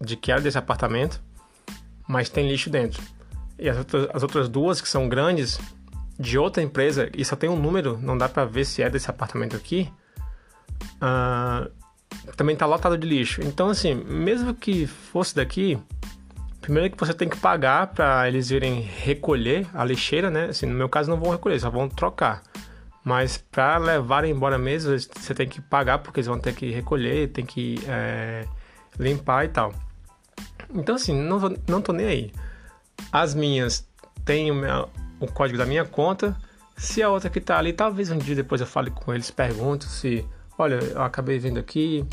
de 0.00 0.16
que 0.16 0.30
era 0.30 0.40
desse 0.40 0.58
apartamento, 0.58 1.20
mas 2.06 2.28
tem 2.28 2.48
lixo 2.48 2.70
dentro. 2.70 3.02
E 3.58 3.68
as 3.68 3.76
outras, 3.76 4.08
as 4.12 4.22
outras 4.22 4.48
duas 4.48 4.80
que 4.80 4.88
são 4.88 5.08
grandes 5.08 5.58
de 6.18 6.38
outra 6.38 6.62
empresa 6.62 7.10
e 7.14 7.24
só 7.24 7.34
tem 7.34 7.48
um 7.48 7.56
número, 7.56 7.98
não 7.98 8.16
dá 8.16 8.28
para 8.28 8.44
ver 8.44 8.64
se 8.64 8.82
é 8.82 8.90
desse 8.90 9.08
apartamento 9.08 9.56
aqui. 9.56 9.90
Uh, 10.96 11.70
também 12.36 12.56
tá 12.56 12.66
lotado 12.66 12.96
de 12.96 13.06
lixo. 13.06 13.40
Então, 13.42 13.68
assim, 13.68 13.94
mesmo 13.94 14.54
que 14.54 14.86
fosse 14.86 15.34
daqui, 15.34 15.78
Primeiro 16.70 16.94
que 16.94 17.04
você 17.04 17.12
tem 17.12 17.28
que 17.28 17.36
pagar 17.36 17.88
para 17.88 18.28
eles 18.28 18.48
virem 18.48 18.80
recolher 18.80 19.66
a 19.74 19.84
lixeira, 19.84 20.30
né? 20.30 20.44
Assim, 20.50 20.66
no 20.66 20.72
meu 20.72 20.88
caso 20.88 21.10
não 21.10 21.18
vão 21.18 21.32
recolher, 21.32 21.58
só 21.58 21.68
vão 21.68 21.88
trocar. 21.88 22.44
Mas 23.04 23.36
para 23.36 23.76
levar 23.76 24.24
embora 24.24 24.56
mesmo, 24.56 24.96
você 24.96 25.34
tem 25.34 25.48
que 25.48 25.60
pagar 25.60 25.98
porque 25.98 26.20
eles 26.20 26.28
vão 26.28 26.38
ter 26.38 26.54
que 26.54 26.70
recolher, 26.70 27.32
tem 27.32 27.44
que 27.44 27.80
é, 27.88 28.46
limpar 29.00 29.46
e 29.46 29.48
tal. 29.48 29.74
Então 30.72 30.94
assim, 30.94 31.12
não, 31.12 31.40
não 31.68 31.82
tô 31.82 31.92
nem 31.92 32.06
aí. 32.06 32.32
As 33.10 33.34
minhas 33.34 33.84
têm 34.24 34.52
o, 34.52 34.54
meu, 34.54 34.88
o 35.18 35.26
código 35.26 35.58
da 35.58 35.66
minha 35.66 35.84
conta. 35.84 36.36
Se 36.76 37.02
a 37.02 37.10
outra 37.10 37.28
que 37.28 37.40
tá 37.40 37.58
ali, 37.58 37.72
talvez 37.72 38.12
um 38.12 38.18
dia 38.18 38.36
depois 38.36 38.60
eu 38.60 38.66
fale 38.68 38.92
com 38.92 39.12
eles, 39.12 39.28
pergunto 39.28 39.86
se, 39.86 40.24
olha, 40.56 40.76
eu 40.76 41.02
acabei 41.02 41.36
vindo 41.36 41.58
aqui, 41.58 42.06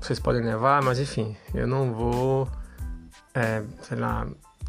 vocês 0.00 0.18
podem 0.18 0.42
levar, 0.42 0.82
mas 0.82 0.98
enfim, 0.98 1.36
eu 1.54 1.68
não 1.68 1.92
vou 1.92 2.48
é, 3.34 3.62
sei 3.82 3.96
lá, 3.96 4.26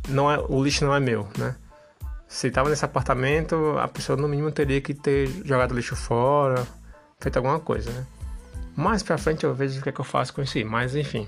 não 0.08 0.32
é, 0.32 0.40
o 0.40 0.64
lixo 0.64 0.86
não 0.86 0.96
é 0.96 1.00
meu, 1.00 1.28
né? 1.38 1.56
Se 2.28 2.48
estava 2.48 2.70
nesse 2.70 2.86
apartamento, 2.86 3.78
a 3.78 3.88
pessoa 3.88 4.18
no 4.18 4.28
mínimo 4.28 4.52
teria 4.52 4.80
que 4.80 4.94
ter 4.94 5.28
jogado 5.44 5.76
lixo 5.76 5.96
fora, 5.96 6.66
feito 7.20 7.38
alguma 7.38 7.60
coisa, 7.60 7.92
né? 7.92 8.06
Mais 8.76 9.04
pra 9.04 9.18
frente 9.18 9.44
eu 9.44 9.54
vejo 9.54 9.80
o 9.80 9.84
que, 9.84 9.90
é 9.90 9.92
que 9.92 10.00
eu 10.00 10.06
faço 10.06 10.34
com 10.34 10.42
isso 10.42 10.58
aí, 10.58 10.64
mas 10.64 10.96
enfim. 10.96 11.28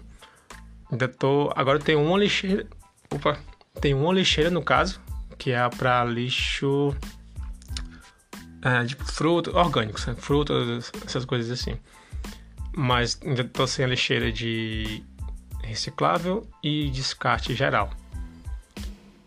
Ainda 0.92 1.08
tô. 1.08 1.52
Agora 1.56 1.80
tenho 1.80 2.02
uma 2.02 2.18
lixeira. 2.18 2.66
Opa! 3.12 3.38
Tem 3.82 3.94
uma 3.94 4.13
lixeira 4.13 4.50
no 4.50 4.63
caso, 4.63 5.02
que 5.38 5.52
é 5.52 5.70
para 5.70 6.06
lixo. 6.06 6.96
É, 8.62 8.86
tipo 8.86 9.04
frutos 9.04 9.54
orgânicos, 9.54 10.06
né? 10.06 10.16
frutas, 10.18 10.90
essas 11.06 11.25
coisas 11.25 11.52
assim. 11.52 11.78
Mas 12.75 13.20
ainda 13.22 13.44
tô 13.44 13.68
sem 13.68 13.84
a 13.84 13.88
lixeira 13.90 14.32
de 14.32 15.04
reciclável 15.74 16.48
e 16.62 16.89
descarte 16.89 17.53
geral. 17.53 17.89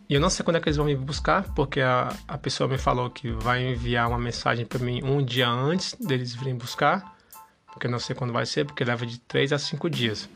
E 0.09 0.15
eu 0.15 0.21
não 0.21 0.31
sei 0.31 0.45
quando 0.45 0.57
é 0.57 0.61
que 0.61 0.69
eles 0.69 0.77
vão 0.77 0.87
me 0.87 0.95
buscar, 0.95 1.43
porque 1.55 1.81
a, 1.81 2.15
a 2.29 2.39
pessoa 2.39 2.69
me 2.69 2.79
falou 2.79 3.11
que 3.11 3.31
vai 3.31 3.73
enviar 3.73 4.09
uma 4.09 4.19
mensagem 4.19 4.65
para 4.65 4.79
mim 4.79 5.03
um 5.03 5.25
dia 5.25 5.49
antes 5.49 5.95
deles 5.95 6.35
virem 6.35 6.55
buscar, 6.55 7.17
porque 7.73 7.89
eu 7.89 7.91
não 7.91 7.99
sei 7.99 8.15
quando 8.15 8.33
vai 8.33 8.47
ser, 8.47 8.65
porque 8.65 8.85
leva 8.85 9.05
de 9.05 9.19
3 9.19 9.53
a 9.53 9.59
5 9.59 9.91
dias. 9.91 10.31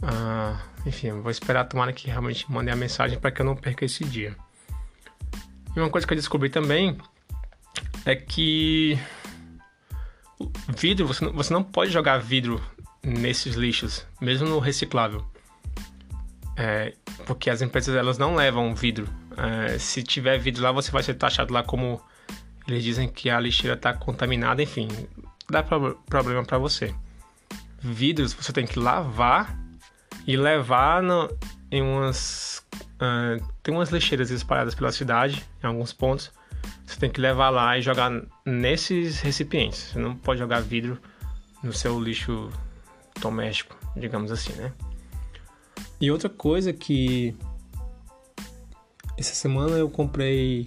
Ah, 0.00 0.60
enfim, 0.86 1.10
vou 1.20 1.30
esperar 1.30 1.64
tomara 1.64 1.92
que 1.92 2.06
realmente 2.08 2.50
mandem 2.50 2.72
a 2.72 2.76
mensagem 2.76 3.18
para 3.18 3.32
que 3.32 3.42
eu 3.42 3.46
não 3.46 3.56
perca 3.56 3.84
esse 3.84 4.04
dia. 4.04 4.36
E 5.74 5.80
uma 5.80 5.90
coisa 5.90 6.06
que 6.06 6.12
eu 6.12 6.16
descobri 6.16 6.48
também 6.48 6.96
é 8.04 8.14
que 8.14 8.96
vidro, 10.68 11.06
você 11.06 11.24
não, 11.24 11.32
você 11.32 11.52
não 11.52 11.64
pode 11.64 11.90
jogar 11.90 12.18
vidro 12.18 12.62
nesses 13.04 13.54
lixos, 13.54 14.06
mesmo 14.20 14.48
no 14.48 14.58
reciclável. 14.58 15.24
É, 16.56 16.94
porque 17.26 17.50
as 17.50 17.60
empresas 17.62 17.94
elas 17.94 18.18
não 18.18 18.34
levam 18.34 18.74
vidro. 18.74 19.08
É, 19.36 19.78
se 19.78 20.02
tiver 20.02 20.38
vidro 20.38 20.62
lá, 20.62 20.72
você 20.72 20.90
vai 20.90 21.02
ser 21.02 21.14
taxado 21.14 21.52
lá 21.52 21.62
como 21.62 22.00
eles 22.66 22.82
dizem 22.82 23.08
que 23.08 23.28
a 23.28 23.38
lixeira 23.38 23.74
está 23.74 23.92
contaminada, 23.92 24.62
enfim, 24.62 24.88
dá 25.50 25.62
pro 25.62 26.00
problema 26.06 26.44
para 26.44 26.58
você. 26.58 26.94
Vidros 27.78 28.32
você 28.32 28.52
tem 28.52 28.66
que 28.66 28.78
lavar 28.78 29.58
e 30.26 30.36
levar 30.36 31.02
no, 31.02 31.30
em 31.70 31.82
umas. 31.82 32.64
Uh, 32.94 33.44
tem 33.62 33.74
umas 33.74 33.90
lixeiras 33.90 34.30
espalhadas 34.30 34.74
pela 34.74 34.90
cidade, 34.92 35.44
em 35.62 35.66
alguns 35.66 35.92
pontos. 35.92 36.32
Você 36.86 36.98
tem 36.98 37.10
que 37.10 37.20
levar 37.20 37.50
lá 37.50 37.76
e 37.76 37.82
jogar 37.82 38.10
nesses 38.46 39.20
recipientes. 39.20 39.90
Você 39.92 39.98
não 39.98 40.16
pode 40.16 40.38
jogar 40.38 40.60
vidro 40.60 40.98
no 41.62 41.72
seu 41.72 42.00
lixo 42.00 42.50
doméstico, 43.20 43.76
digamos 43.96 44.30
assim, 44.30 44.52
né? 44.54 44.72
E 46.00 46.10
outra 46.10 46.28
coisa 46.28 46.72
que 46.72 47.36
essa 49.16 49.34
semana 49.34 49.76
eu 49.76 49.88
comprei 49.88 50.66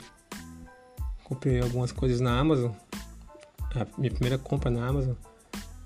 comprei 1.24 1.60
algumas 1.60 1.92
coisas 1.92 2.22
na 2.22 2.40
Amazon, 2.40 2.72
a 3.76 3.86
minha 4.00 4.12
primeira 4.12 4.38
compra 4.38 4.72
na 4.72 4.88
Amazon. 4.88 5.14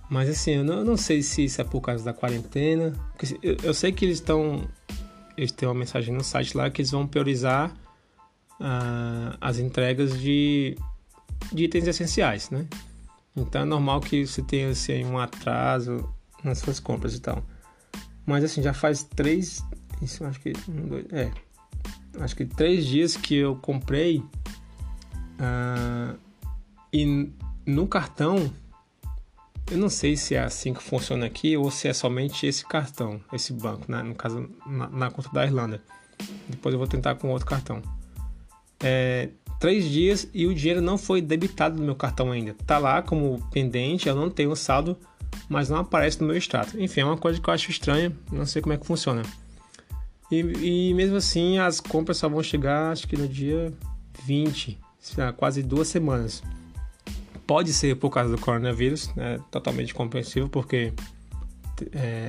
Mas 0.09 0.29
assim, 0.29 0.51
eu 0.51 0.63
não, 0.63 0.79
eu 0.79 0.85
não 0.85 0.97
sei 0.97 1.23
se 1.23 1.45
isso 1.45 1.61
é 1.61 1.63
por 1.63 1.81
causa 1.81 2.03
da 2.03 2.13
quarentena. 2.13 2.93
Eu, 3.41 3.57
eu 3.63 3.73
sei 3.73 3.91
que 3.91 4.05
eles 4.05 4.17
estão. 4.17 4.67
Eles 5.37 5.51
têm 5.51 5.67
uma 5.67 5.73
mensagem 5.73 6.13
no 6.13 6.23
site 6.23 6.55
lá 6.55 6.69
que 6.69 6.81
eles 6.81 6.91
vão 6.91 7.07
priorizar 7.07 7.71
uh, 8.59 9.37
as 9.39 9.57
entregas 9.57 10.19
de, 10.19 10.77
de 11.51 11.63
itens 11.63 11.87
essenciais, 11.87 12.49
né? 12.49 12.67
Então 13.35 13.61
é 13.61 13.65
normal 13.65 14.01
que 14.01 14.27
você 14.27 14.41
tenha 14.41 14.69
assim, 14.69 15.05
um 15.05 15.17
atraso 15.17 16.07
nas 16.43 16.59
suas 16.59 16.79
compras 16.79 17.15
e 17.15 17.19
tal. 17.19 17.43
Mas 18.25 18.43
assim, 18.43 18.61
já 18.61 18.73
faz 18.73 19.03
três. 19.03 19.63
Isso 20.01 20.23
acho 20.25 20.39
que. 20.39 20.53
Um, 20.69 20.87
dois, 20.87 21.05
é. 21.11 21.31
Acho 22.19 22.35
que 22.35 22.45
três 22.45 22.85
dias 22.85 23.15
que 23.15 23.35
eu 23.35 23.55
comprei. 23.55 24.19
Uh, 25.39 26.17
e 26.93 27.31
no 27.65 27.87
cartão, 27.87 28.51
eu 29.71 29.77
não 29.77 29.89
sei 29.89 30.17
se 30.17 30.35
é 30.35 30.43
assim 30.43 30.73
que 30.73 30.83
funciona 30.83 31.25
aqui 31.25 31.55
ou 31.55 31.71
se 31.71 31.87
é 31.87 31.93
somente 31.93 32.45
esse 32.45 32.65
cartão, 32.65 33.21
esse 33.31 33.53
banco, 33.53 33.89
né? 33.89 34.03
no 34.03 34.13
caso 34.13 34.49
na, 34.65 34.89
na 34.89 35.11
conta 35.11 35.29
da 35.29 35.45
Irlanda. 35.45 35.81
Depois 36.47 36.73
eu 36.73 36.79
vou 36.79 36.87
tentar 36.87 37.15
com 37.15 37.29
outro 37.29 37.47
cartão. 37.47 37.81
É, 38.83 39.29
três 39.59 39.85
dias 39.85 40.27
e 40.33 40.45
o 40.45 40.53
dinheiro 40.53 40.81
não 40.81 40.97
foi 40.97 41.21
debitado 41.21 41.77
no 41.77 41.85
meu 41.85 41.95
cartão 41.95 42.31
ainda. 42.31 42.53
Tá 42.65 42.77
lá 42.77 43.01
como 43.01 43.41
pendente, 43.51 44.09
eu 44.09 44.15
não 44.15 44.29
tenho 44.29 44.55
saldo, 44.55 44.97
mas 45.49 45.69
não 45.69 45.77
aparece 45.77 46.21
no 46.21 46.27
meu 46.27 46.35
extrato. 46.35 46.79
Enfim, 46.81 47.01
é 47.01 47.05
uma 47.05 47.17
coisa 47.17 47.39
que 47.39 47.49
eu 47.49 47.53
acho 47.53 47.69
estranha, 47.69 48.11
não 48.31 48.45
sei 48.45 48.61
como 48.61 48.73
é 48.73 48.77
que 48.77 48.85
funciona. 48.85 49.21
E, 50.31 50.39
e 50.89 50.93
mesmo 50.93 51.17
assim, 51.17 51.57
as 51.57 51.79
compras 51.79 52.17
só 52.17 52.29
vão 52.29 52.41
chegar, 52.41 52.91
acho 52.91 53.07
que 53.07 53.17
no 53.17 53.27
dia 53.27 53.73
20, 54.25 54.79
quase 55.35 55.61
duas 55.61 55.87
semanas. 55.87 56.41
Pode 57.45 57.73
ser 57.73 57.97
por 57.97 58.09
causa 58.09 58.33
do 58.33 58.41
coronavírus, 58.41 59.11
é 59.17 59.37
totalmente 59.51 59.93
compreensível, 59.93 60.47
porque 60.47 60.93
é, 61.91 62.27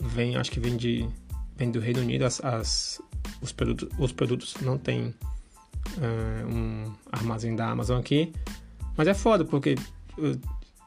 vem, 0.00 0.36
acho 0.36 0.50
que 0.50 0.60
vem 0.60 0.76
de 0.76 1.06
vem 1.56 1.70
do 1.70 1.80
Reino 1.80 2.00
Unido, 2.00 2.24
as, 2.24 2.42
as 2.44 3.02
os, 3.40 3.52
produtos, 3.52 3.88
os 3.98 4.12
produtos 4.12 4.54
não 4.60 4.78
tem 4.78 5.14
uh, 5.96 6.46
um 6.46 6.92
armazém 7.10 7.56
da 7.56 7.70
Amazon 7.70 7.98
aqui, 7.98 8.32
mas 8.96 9.08
é 9.08 9.14
foda, 9.14 9.44
porque 9.44 9.74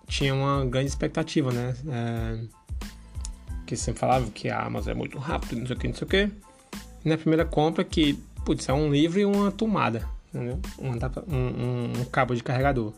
tinha 0.10 0.34
uma 0.34 0.66
grande 0.66 0.90
expectativa, 0.90 1.52
né? 1.52 1.76
É, 1.88 2.40
que 3.66 3.78
sempre 3.78 4.00
falava 4.00 4.30
que 4.32 4.50
a 4.50 4.64
Amazon 4.64 4.92
é 4.92 4.96
muito 4.96 5.18
rápido, 5.20 5.60
não 5.60 5.68
sei 5.68 5.76
o 5.76 5.80
que, 5.80 5.88
não 5.88 5.96
sei 5.96 6.06
o 6.06 6.10
que. 6.10 6.32
E 7.06 7.10
na 7.10 7.18
primeira 7.18 7.46
compra 7.46 7.84
que, 7.84 8.16
putz, 8.44 8.68
é 8.68 8.74
um 8.74 8.92
livro 8.92 9.20
e 9.20 9.26
uma 9.26 9.52
tomada, 9.52 10.10
entendeu? 10.34 10.60
Um, 10.80 11.38
um, 11.38 12.02
um 12.02 12.06
cabo 12.06 12.36
de 12.36 12.44
carregador. 12.44 12.92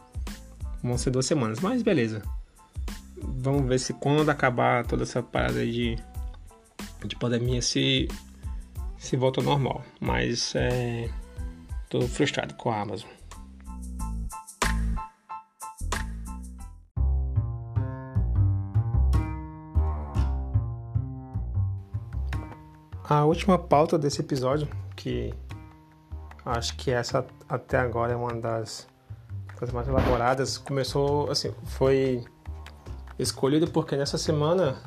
Vão 0.82 0.98
ser 0.98 1.12
duas 1.12 1.26
semanas, 1.26 1.60
mas 1.60 1.84
beleza. 1.84 2.24
Vamos 3.22 3.68
ver 3.68 3.80
se 3.80 3.94
quando 3.94 4.28
acabar 4.30 4.86
toda 4.88 5.04
essa 5.04 5.22
parada 5.22 5.64
de, 5.64 5.98
de 7.06 7.16
pandemia 7.18 7.62
se, 7.62 8.08
se 8.98 9.16
volta 9.18 9.42
ao 9.42 9.46
normal. 9.46 9.84
Mas 10.00 10.56
é, 10.56 11.10
tô 11.90 12.02
frustrado 12.08 12.56
com 12.56 12.72
a 12.72 12.80
Amazon. 12.80 13.10
A 23.12 23.26
última 23.26 23.60
pauta 23.60 24.00
desse 24.00 24.22
episódio, 24.22 24.70
que 24.96 25.34
acho 26.46 26.78
que 26.78 26.92
essa 26.92 27.28
até 27.50 27.78
agora 27.78 28.14
é 28.14 28.16
uma 28.16 28.34
das 28.34 28.88
coisas 29.58 29.76
mais 29.76 29.86
elaboradas, 29.86 30.58
começou 30.58 31.30
assim, 31.30 31.54
foi 31.66 32.24
escolhido 33.20 33.70
porque 33.70 33.98
nessa 33.98 34.18
semana 34.18 34.78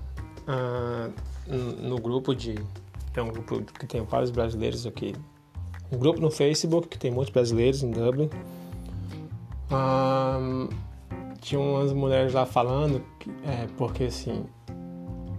ah, 0.48 1.10
no 1.46 2.00
grupo 2.00 2.34
de 2.34 2.54
tem 3.12 3.22
um 3.22 3.30
grupo 3.30 3.60
que 3.60 3.86
tem 3.86 4.00
vários 4.00 4.30
brasileiros 4.30 4.86
aqui, 4.86 5.14
um 5.92 5.98
grupo 5.98 6.18
no 6.18 6.30
Facebook 6.30 6.88
que 6.88 6.96
tem 6.96 7.10
muitos 7.10 7.30
brasileiros 7.30 7.82
em 7.82 7.90
Dublin. 7.90 8.30
Ah, 9.70 10.38
tinha 11.42 11.60
umas 11.60 11.92
mulheres 11.92 12.32
lá 12.32 12.46
falando 12.46 13.04
é, 13.44 13.66
porque 13.76 14.04
assim 14.04 14.46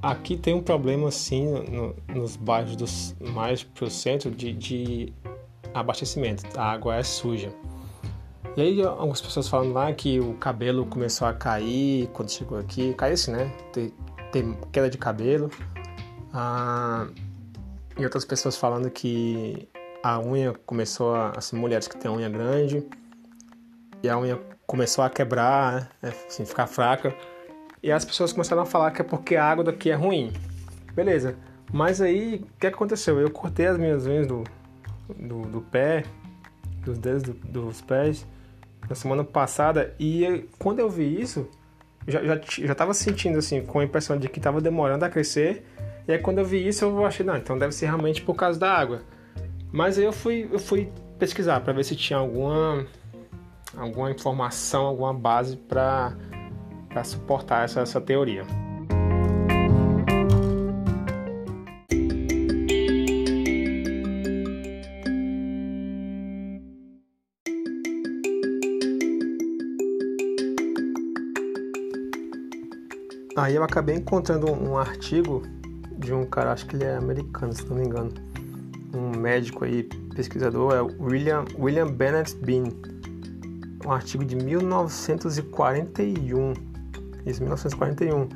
aqui 0.06 0.38
tem 0.38 0.54
um 0.54 0.62
problema 0.62 1.08
assim 1.08 1.48
no, 1.48 1.96
nos 2.14 2.36
bairros 2.36 2.76
dos 2.76 3.16
mais 3.20 3.64
pro 3.64 3.90
centro 3.90 4.30
de, 4.30 4.54
de 4.54 5.14
abastecimento. 5.74 6.44
A 6.58 6.72
água 6.72 6.96
é 6.96 7.04
suja. 7.04 7.52
E 8.56 8.62
aí 8.62 8.82
algumas 8.84 9.20
pessoas 9.20 9.50
falando 9.50 9.74
lá 9.74 9.92
que 9.92 10.20
o 10.20 10.36
cabelo 10.36 10.86
começou 10.86 11.28
a 11.28 11.34
cair 11.34 12.08
quando 12.14 12.32
chegou 12.32 12.58
aqui. 12.58 12.94
Caiu 12.94 13.16
assim, 13.16 13.32
né? 13.32 13.52
Ter, 13.74 13.92
ter 14.32 14.46
queda 14.72 14.90
de 14.90 14.98
cabelo. 14.98 15.50
Ah, 16.32 17.08
e 17.98 18.04
outras 18.04 18.24
pessoas 18.24 18.56
falando 18.56 18.90
que 18.90 19.68
a 20.04 20.20
unha 20.20 20.54
começou 20.66 21.16
a. 21.16 21.32
Assim, 21.32 21.58
mulheres 21.58 21.88
que 21.88 21.98
têm 21.98 22.12
unha 22.12 22.30
grande. 22.30 22.88
E 24.04 24.08
a 24.08 24.18
unha 24.18 24.40
começou 24.68 25.04
a 25.04 25.10
quebrar, 25.10 25.90
né? 26.02 26.14
assim, 26.28 26.46
ficar 26.46 26.68
fraca. 26.68 27.14
E 27.86 27.92
as 27.92 28.04
pessoas 28.04 28.34
começaram 28.34 28.64
a 28.64 28.66
falar 28.66 28.90
que 28.90 29.00
é 29.00 29.04
porque 29.04 29.36
a 29.36 29.46
água 29.46 29.64
daqui 29.64 29.92
é 29.92 29.94
ruim. 29.94 30.34
Beleza. 30.96 31.36
Mas 31.72 32.02
aí, 32.02 32.44
o 32.44 32.60
que 32.60 32.66
aconteceu? 32.66 33.20
Eu 33.20 33.30
cortei 33.30 33.68
as 33.68 33.78
minhas 33.78 34.08
unhas 34.08 34.26
do, 34.26 34.44
do, 35.16 35.42
do 35.44 35.62
pé, 35.62 36.04
dos 36.84 36.98
dedos 36.98 37.22
do, 37.22 37.34
dos 37.34 37.82
pés, 37.82 38.26
na 38.90 38.96
semana 38.96 39.24
passada. 39.24 39.94
E 40.00 40.50
quando 40.58 40.80
eu 40.80 40.90
vi 40.90 41.22
isso, 41.22 41.48
já, 42.08 42.24
já, 42.24 42.42
já 42.44 42.74
tava 42.74 42.92
sentindo 42.96 43.38
assim, 43.38 43.64
com 43.64 43.78
a 43.78 43.84
impressão 43.84 44.18
de 44.18 44.30
que 44.30 44.40
tava 44.40 44.60
demorando 44.60 45.06
a 45.06 45.10
crescer. 45.10 45.64
E 46.08 46.14
aí 46.14 46.18
quando 46.18 46.40
eu 46.40 46.46
vi 46.46 46.68
isso, 46.68 46.86
eu 46.86 47.06
achei, 47.06 47.24
não, 47.24 47.38
então 47.38 47.56
deve 47.56 47.72
ser 47.72 47.86
realmente 47.86 48.20
por 48.20 48.34
causa 48.34 48.60
da 48.60 48.74
água. 48.74 49.04
Mas 49.72 50.00
aí 50.00 50.06
eu 50.06 50.12
fui, 50.12 50.50
eu 50.52 50.58
fui 50.58 50.90
pesquisar 51.20 51.60
para 51.60 51.72
ver 51.72 51.86
se 51.86 51.96
tinha 51.96 52.18
alguma, 52.18 52.84
alguma 53.78 54.10
informação, 54.10 54.88
alguma 54.88 55.14
base 55.14 55.56
para 55.56 56.18
para 56.96 57.04
suportar 57.04 57.66
essa, 57.66 57.82
essa 57.82 58.00
teoria. 58.00 58.46
Aí 73.36 73.56
eu 73.56 73.64
acabei 73.66 73.98
encontrando 73.98 74.50
um 74.50 74.78
artigo 74.78 75.44
de 75.98 76.14
um 76.14 76.26
cara, 76.26 76.54
acho 76.54 76.66
que 76.66 76.78
ele 76.78 76.86
é 76.86 76.96
americano, 76.96 77.52
se 77.52 77.66
não 77.66 77.76
me 77.76 77.86
engano, 77.86 78.14
um 78.94 79.10
médico 79.20 79.66
aí, 79.66 79.84
pesquisador, 80.16 80.74
é 80.74 80.80
William, 81.04 81.44
William 81.60 81.88
Bennett 81.88 82.34
Bean, 82.38 82.70
um 83.86 83.92
artigo 83.92 84.24
de 84.24 84.38
1941 84.38 86.75
isso, 87.26 87.42
1941, 87.42 88.30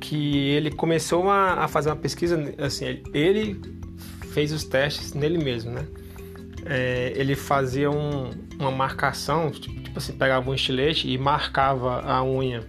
que 0.00 0.48
ele 0.48 0.70
começou 0.70 1.28
a, 1.30 1.66
fazer 1.68 1.90
uma 1.90 1.96
pesquisa, 1.96 2.38
assim, 2.58 3.02
ele 3.12 3.60
fez 4.32 4.52
os 4.52 4.64
testes 4.64 5.12
nele 5.12 5.38
mesmo, 5.38 5.72
né? 5.72 5.86
É, 6.64 7.12
ele 7.16 7.34
fazia 7.34 7.90
um, 7.90 8.30
uma 8.58 8.70
marcação, 8.70 9.50
tipo, 9.50 9.80
tipo 9.90 9.98
assim, 9.98 10.12
pegava 10.12 10.48
um 10.48 10.54
estilete 10.54 11.10
e 11.10 11.18
marcava 11.18 12.00
a 12.02 12.22
unha 12.24 12.64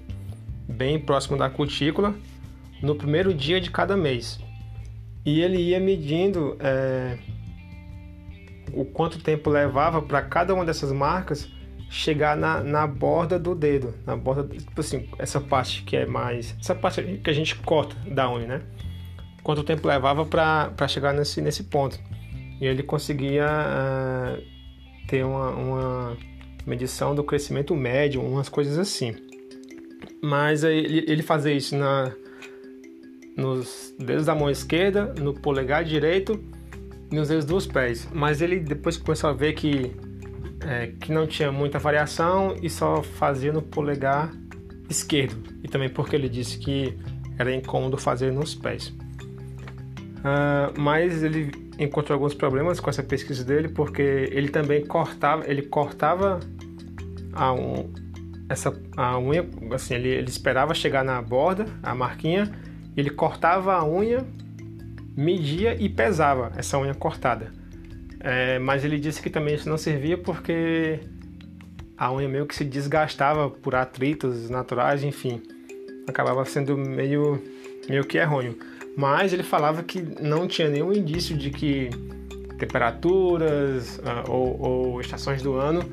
bem 0.68 1.00
próximo 1.00 1.38
da 1.38 1.50
cutícula 1.50 2.16
no 2.82 2.96
primeiro 2.96 3.34
dia 3.34 3.62
de 3.62 3.70
cada 3.70 3.96
mês. 3.96 4.40
E 5.24 5.42
ele 5.42 5.58
ia 5.58 5.80
medindo 5.80 6.58
é, 6.60 7.18
o 8.74 8.84
quanto 8.84 9.20
tempo 9.20 9.50
levava 9.50 10.02
para 10.02 10.22
cada 10.24 10.54
uma 10.54 10.66
dessas 10.66 10.92
marcas 10.92 11.48
chegar 11.92 12.38
na, 12.38 12.64
na 12.64 12.88
borda 12.88 13.38
do 13.38 13.54
dedo, 13.54 13.94
na 14.08 14.16
borda, 14.16 14.48
tipo 14.48 14.80
assim, 14.80 15.10
essa 15.20 15.42
parte 15.42 15.84
que 15.84 15.98
é 15.98 16.06
mais, 16.06 16.56
essa 16.58 16.74
parte 16.74 17.04
que 17.22 17.30
a 17.30 17.34
gente 17.34 17.54
corta 17.58 17.94
da 18.10 18.32
unha, 18.32 18.48
né? 18.48 18.62
Quanto 19.44 19.62
tempo 19.62 19.86
levava 19.86 20.26
para 20.26 20.88
chegar 20.88 21.14
nesse, 21.14 21.42
nesse 21.42 21.66
ponto. 21.66 22.00
E 22.62 22.66
ele 22.66 22.82
conseguia 22.82 23.46
uh, 23.46 24.42
ter 25.08 25.26
uma, 25.26 25.50
uma 25.50 26.18
medição 26.66 27.14
do 27.14 27.26
crescimento 27.26 27.76
médio, 27.76 28.22
umas 28.22 28.48
coisas 28.48 28.78
assim. 28.78 29.14
Mas 30.24 30.64
ele, 30.64 31.04
ele 31.08 31.24
fazia 31.24 31.52
isso 31.52 31.76
na, 31.76 32.14
nos 33.36 33.94
dedos 34.00 34.28
da 34.28 34.36
mão 34.36 34.50
esquerda, 34.50 35.14
no 35.20 35.34
polegar 35.34 35.84
direito 35.84 36.42
e 37.12 37.16
nos 37.16 37.28
dedos 37.28 37.44
dos 37.44 37.68
pés. 37.68 38.08
Mas 38.14 38.42
ele 38.42 38.60
depois 38.60 38.96
começou 38.96 39.30
a 39.30 39.34
ver 39.34 39.54
que 39.54 39.92
é, 40.66 40.88
que 41.00 41.12
não 41.12 41.26
tinha 41.26 41.52
muita 41.52 41.80
variação 41.80 42.56
e 42.62 42.70
só 42.70 43.02
fazia 43.02 43.52
no 43.52 43.62
polegar 43.62 44.32
esquerdo. 44.90 45.42
E 45.64 45.68
também 45.68 45.90
porque 45.90 46.16
ele 46.16 46.30
disse 46.30 46.58
que 46.58 46.98
era 47.38 47.54
incômodo 47.54 47.98
fazer 47.98 48.32
nos 48.32 48.54
pés. 48.54 48.88
Uh, 50.20 50.80
mas 50.80 51.24
ele 51.24 51.52
encontrou 51.80 52.16
alguns 52.16 52.36
problemas 52.36 52.80
com 52.80 52.90
essa 52.90 53.02
pesquisa 53.02 53.44
dele 53.44 53.70
porque 53.70 54.30
ele 54.32 54.50
também 54.50 54.86
cortava, 54.86 55.44
ele 55.48 55.64
cortava 55.64 56.40
a, 57.34 57.52
um, 57.54 57.92
essa, 58.48 58.72
a 58.96 59.18
unha, 59.18 59.48
assim, 59.74 59.96
ele, 59.96 60.10
ele 60.10 60.30
esperava 60.30 60.76
chegar 60.76 61.04
na 61.04 61.20
borda, 61.22 61.66
a 61.82 61.96
marquinha, 61.96 62.52
ele 62.96 63.10
cortava 63.10 63.74
a 63.74 63.84
unha, 63.84 64.24
media 65.16 65.76
e 65.80 65.90
pesava 65.90 66.52
essa 66.56 66.78
unha 66.78 66.94
cortada. 66.94 67.52
É, 68.24 68.60
mas 68.60 68.86
ele 68.86 69.00
disse 69.00 69.22
que 69.22 69.30
também 69.30 69.56
isso 69.56 69.68
não 69.68 69.78
servia 69.78 70.18
porque 70.18 71.00
a 71.98 72.14
unha 72.14 72.28
meio 72.28 72.46
que 72.46 72.56
se 72.56 72.64
desgastava 72.64 73.50
por 73.50 73.76
atritos 73.76 74.50
naturais, 74.50 75.04
enfim, 75.04 75.42
acabava 76.08 76.44
sendo 76.46 76.78
meio, 76.78 77.42
meio 77.90 78.04
que 78.04 78.18
errôneo. 78.18 78.58
Mas 78.96 79.34
ele 79.34 79.44
falava 79.44 79.84
que 79.84 80.02
não 80.22 80.48
tinha 80.48 80.70
nenhum 80.70 80.92
indício 80.92 81.36
de 81.36 81.50
que 81.50 81.90
temperaturas 82.60 83.98
uh, 84.00 84.30
ou, 84.30 84.62
ou, 84.62 85.02
estações 85.02 85.42
do 85.42 85.56
ano 85.56 85.84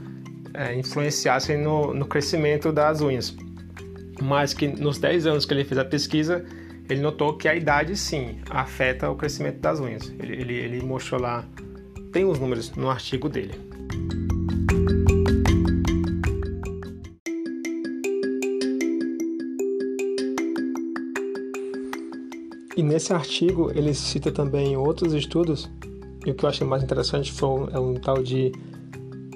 é, 0.53 0.75
influenciassem 0.75 1.57
no, 1.57 1.95
no 1.95 2.07
crescimento 2.07 2.71
das 2.71 3.01
unhas. 3.01 3.35
Mas 4.21 4.53
que 4.53 4.67
nos 4.69 4.99
10 4.99 5.27
anos 5.27 5.47
que 5.47 5.55
ele 5.55 5.65
fez 5.65 5.79
a 5.79 5.85
pesquisa, 5.85 6.45
ele 6.89 7.01
notou 7.01 7.37
que 7.37 7.49
a 7.49 7.55
idade 7.55 7.97
sim 7.97 8.39
afeta 8.51 9.09
o 9.11 9.17
crescimento 9.17 9.61
das 9.61 9.81
unhas. 9.81 10.13
Ele, 10.19 10.33
ele, 10.35 10.55
ele 10.55 10.83
mostrou 10.83 11.21
lá, 11.21 11.45
tem 12.19 12.25
os 12.25 12.41
números 12.41 12.73
no 12.73 12.91
artigo 12.91 13.29
dele. 13.29 13.55
E 22.77 22.83
nesse 22.83 23.13
artigo 23.13 23.71
ele 23.73 23.95
cita 23.95 24.33
também 24.33 24.77
outros 24.77 25.15
estudos, 25.15 25.71
e 26.27 26.33
o 26.33 26.35
que 26.35 26.45
eu 26.45 26.49
achei 26.49 26.67
mais 26.67 26.83
interessante 26.83 27.31
foi 27.31 27.69
é 27.73 27.79
um 27.79 27.95
tal 27.95 28.21
de 28.21 28.51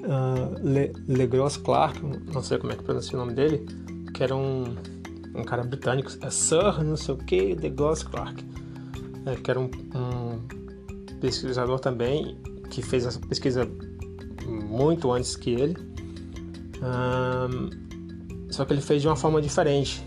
uh, 0.03 0.59
Le, 0.61 0.91
Legros 1.07 1.55
Clark, 1.55 2.01
não 2.33 2.43
sei 2.43 2.57
como 2.57 2.73
é 2.73 2.75
que 2.75 2.83
pronuncia 2.83 3.17
o 3.17 3.21
nome 3.21 3.33
dele, 3.33 3.65
que 4.13 4.21
era 4.21 4.35
um, 4.35 4.75
um 5.33 5.43
cara 5.45 5.63
britânico, 5.63 6.11
é 6.21 6.29
Sir 6.29 6.83
não 6.83 6.97
sei 6.97 7.15
o 7.15 7.17
que, 7.17 7.55
Legros 7.55 8.03
Clark, 8.03 8.43
é, 9.25 9.35
que 9.37 9.49
era 9.49 9.57
um, 9.57 9.71
um 9.95 11.17
pesquisador 11.21 11.79
também, 11.79 12.37
que 12.73 12.81
fez 12.81 13.05
essa 13.05 13.19
pesquisa 13.19 13.69
muito 14.47 15.11
antes 15.11 15.35
que 15.35 15.51
ele, 15.51 15.75
só 18.49 18.65
que 18.65 18.73
ele 18.73 18.81
fez 18.81 19.01
de 19.01 19.07
uma 19.07 19.15
forma 19.15 19.41
diferente. 19.41 20.03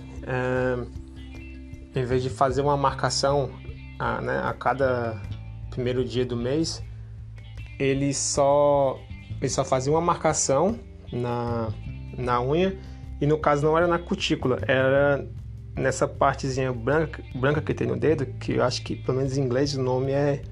Em 1.95 2.05
vez 2.05 2.23
de 2.23 2.29
fazer 2.29 2.61
uma 2.61 2.77
marcação 2.77 3.51
a, 3.99 4.21
né, 4.21 4.41
a 4.45 4.53
cada 4.53 5.23
primeiro 5.71 6.05
dia 6.05 6.27
do 6.27 6.37
mês, 6.37 6.83
ele 7.79 8.13
só, 8.13 8.99
ele 9.41 9.49
só 9.49 9.65
fazia 9.65 9.93
uma 9.93 10.01
marcação 10.01 10.79
na, 11.13 11.73
na 12.19 12.43
unha 12.43 12.77
e 13.21 13.27
no 13.27 13.39
caso 13.39 13.65
não 13.65 13.79
era 13.79 13.87
na 13.87 13.99
cutícula, 13.99 14.59
era 14.67 15.27
nessa 15.75 16.09
partezinha 16.09 16.73
branca, 16.73 17.23
branca 17.35 17.61
que 17.63 17.73
tem 17.73 17.87
no 17.87 17.97
dedo, 17.97 18.27
que 18.41 18.55
eu 18.55 18.65
acho 18.65 18.83
que 18.83 18.97
pelo 18.97 19.19
menos 19.19 19.39
em 19.39 19.43
inglês 19.43 19.75
o 19.75 19.83
nome 19.83 20.13
é 20.13 20.43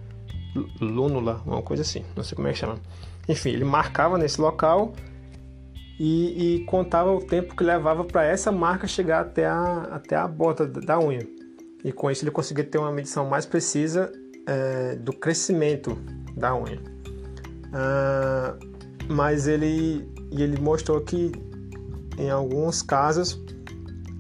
lúnula, 0.81 1.43
uma 1.47 1.63
coisa 1.63 1.83
assim, 1.83 2.05
não 2.17 2.23
sei 2.23 2.37
como 2.37 2.49
é 2.49 2.53
que 2.53 2.59
chama. 2.59 2.79
Enfim, 3.29 3.51
ele 3.51 3.65
marcava 3.65 4.19
nesse 4.19 4.41
local 4.41 4.93
e, 5.99 6.57
e 6.57 6.65
contava 6.65 7.13
o 7.13 7.21
tempo 7.21 7.55
que 7.57 7.65
levava 7.65 8.05
para 8.05 8.25
essa 8.25 8.51
marca 8.51 8.87
chegar 8.87 9.21
até 9.21 9.47
a, 9.47 9.89
até 9.93 10.17
a 10.17 10.27
bota 10.27 10.67
da 10.67 10.99
unha. 10.99 11.27
E 11.85 11.93
com 11.93 12.11
isso 12.11 12.25
ele 12.25 12.31
conseguia 12.31 12.65
ter 12.65 12.79
uma 12.79 12.91
medição 12.91 13.29
mais 13.29 13.47
precisa 13.47 14.11
é, 14.47 14.97
do 14.97 15.13
crescimento 15.13 15.99
da 16.37 16.55
unha. 16.55 16.81
Ah, 17.73 18.57
mas 19.09 19.47
ele, 19.47 20.09
ele 20.31 20.59
mostrou 20.61 21.01
que 21.01 21.33
em 22.17 22.31
alguns 22.31 22.81
casos 22.81 23.43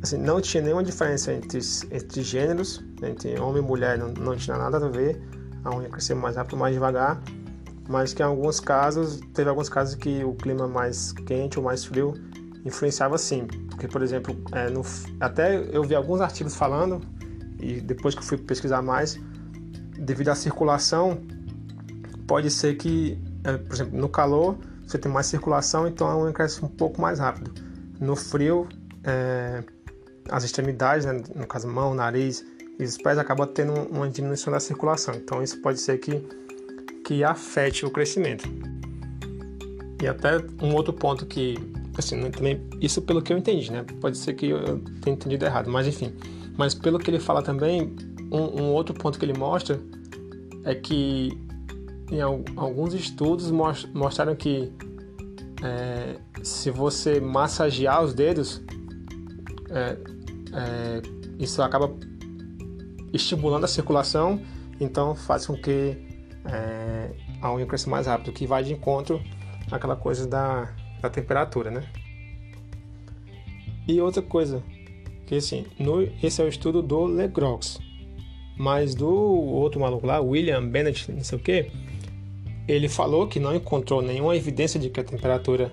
assim, 0.03 0.18
não 0.18 0.40
tinha 0.40 0.62
nenhuma 0.62 0.83
diferença 0.83 1.33
entre, 1.33 1.59
entre 1.90 2.23
gêneros, 2.23 2.85
entre 3.03 3.38
homem 3.40 3.62
e 3.62 3.66
mulher, 3.66 3.97
não, 3.97 4.09
não 4.09 4.37
tinha 4.37 4.57
nada 4.59 4.77
a 4.85 4.88
ver, 4.88 5.20
a 5.64 5.74
unha 5.74 5.88
crescia 5.88 6.14
mais 6.14 6.37
rápido, 6.37 6.57
mais 6.57 6.74
devagar 6.74 7.20
mas 7.88 8.14
que 8.14 8.22
em 8.22 8.27
alguns 8.27 8.61
casos, 8.61 9.20
teve 9.35 9.48
alguns 9.48 9.68
casos 9.68 9.94
que 9.94 10.24
o 10.24 10.35
clima 10.35 10.66
mais 10.66 11.12
quente 11.12 11.59
ou 11.59 11.64
mais 11.64 11.85
frio 11.85 12.14
influenciava 12.64 13.18
sim. 13.18 13.46
Porque, 13.68 13.87
por 13.87 14.03
exemplo, 14.03 14.37
é, 14.53 14.70
no, 14.70 14.83
até 15.20 15.57
eu 15.57 15.83
vi 15.83 15.94
alguns 15.94 16.20
artigos 16.20 16.55
falando, 16.55 17.00
e 17.61 17.81
depois 17.81 18.14
que 18.14 18.20
eu 18.20 18.24
fui 18.24 18.38
pesquisar 18.38 18.83
mais, 18.83 19.18
devido 19.98 20.31
à 20.31 20.35
circulação, 20.35 21.22
pode 22.27 22.50
ser 22.50 22.74
que, 22.77 23.18
é, 23.44 23.57
por 23.59 23.74
exemplo, 23.74 23.98
no 23.98 24.09
calor 24.09 24.57
você 24.87 24.98
tem 24.98 25.11
mais 25.11 25.27
circulação, 25.27 25.87
então 25.87 26.07
a 26.07 26.16
unha 26.16 26.33
cresce 26.33 26.64
um 26.64 26.68
pouco 26.68 27.00
mais 27.00 27.18
rápido. 27.18 27.53
No 28.00 28.16
frio, 28.16 28.68
é, 29.03 29.62
as 30.31 30.44
extremidades, 30.44 31.07
né, 31.07 31.22
no 31.35 31.46
caso 31.46 31.68
mão, 31.68 31.94
nariz 31.94 32.44
e 32.78 32.84
os 32.84 32.96
pés, 32.96 33.18
acabam 33.18 33.46
tendo 33.46 33.72
uma 33.90 34.08
diminuição 34.08 34.52
da 34.52 34.60
circulação. 34.60 35.14
Então 35.14 35.42
isso 35.42 35.60
pode 35.60 35.80
ser 35.80 35.98
que 35.98 36.22
que 37.04 37.22
afete 37.22 37.84
o 37.84 37.90
crescimento. 37.90 38.48
E 40.02 40.08
até 40.08 40.38
um 40.60 40.74
outro 40.74 40.92
ponto 40.92 41.26
que, 41.26 41.56
assim, 41.96 42.16
né, 42.16 42.30
também, 42.30 42.60
isso 42.80 43.02
pelo 43.02 43.22
que 43.22 43.32
eu 43.32 43.38
entendi, 43.38 43.70
né? 43.70 43.84
Pode 44.00 44.16
ser 44.16 44.32
que 44.32 44.46
eu 44.46 44.80
tenha 45.02 45.14
entendido 45.14 45.44
errado, 45.44 45.70
mas 45.70 45.87
enfim. 45.87 46.12
Mas 46.56 46.74
pelo 46.74 46.98
que 46.98 47.10
ele 47.10 47.20
fala 47.20 47.42
também, 47.42 47.94
um, 48.32 48.62
um 48.62 48.72
outro 48.72 48.94
ponto 48.94 49.18
que 49.18 49.24
ele 49.24 49.38
mostra 49.38 49.78
é 50.64 50.74
que 50.74 51.38
em 52.10 52.20
alguns 52.20 52.94
estudos 52.94 53.50
mostraram 53.50 54.34
que 54.34 54.72
é, 55.62 56.16
se 56.42 56.70
você 56.70 57.20
massagear 57.20 58.02
os 58.02 58.14
dedos, 58.14 58.62
é, 59.70 59.96
é, 60.52 61.02
isso 61.38 61.62
acaba 61.62 61.94
estimulando 63.14 63.64
a 63.64 63.68
circulação, 63.68 64.40
então 64.81 65.14
faz 65.14 65.46
com 65.46 65.55
que 65.55 65.96
é, 66.44 67.11
a 67.40 67.53
unha 67.55 67.64
cresce 67.64 67.88
mais 67.88 68.07
rápido, 68.07 68.33
que 68.33 68.46
vai 68.46 68.62
de 68.62 68.72
encontro 68.72 69.22
àquela 69.70 69.96
coisa 69.96 70.27
da, 70.27 70.74
da 71.00 71.09
temperatura, 71.09 71.70
né? 71.70 71.85
E 73.87 74.00
outra 74.00 74.22
coisa, 74.22 74.62
que 75.27 75.37
assim, 75.37 75.66
no, 75.79 76.03
esse 76.22 76.42
é 76.42 76.44
o 76.44 76.48
estudo 76.48 76.83
do 76.83 77.05
Legrox, 77.05 77.79
mas 78.59 78.94
do 78.94 79.09
outro 79.11 79.81
maluco 79.81 80.07
lá, 80.07 80.20
William 80.20 80.66
Bennett, 80.66 81.11
não 81.12 81.22
sei 81.22 81.38
o 81.38 81.42
que, 81.42 81.70
ele 82.66 82.88
falou 82.88 83.27
que 83.27 83.38
não 83.38 83.55
encontrou 83.55 84.00
nenhuma 84.00 84.35
evidência 84.37 84.81
de 84.81 84.88
que 84.90 85.00
a 85.00 85.05
temperatura 85.05 85.72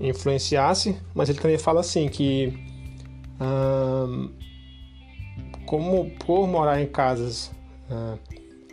influenciasse, 0.00 0.96
mas 1.14 1.28
ele 1.28 1.38
também 1.38 1.58
fala 1.58 1.80
assim 1.80 2.08
que 2.08 2.58
hum, 3.38 4.30
como 5.70 6.10
por 6.26 6.48
morar 6.48 6.80
em 6.80 6.86
casas 6.88 7.52
hum, 7.88 8.18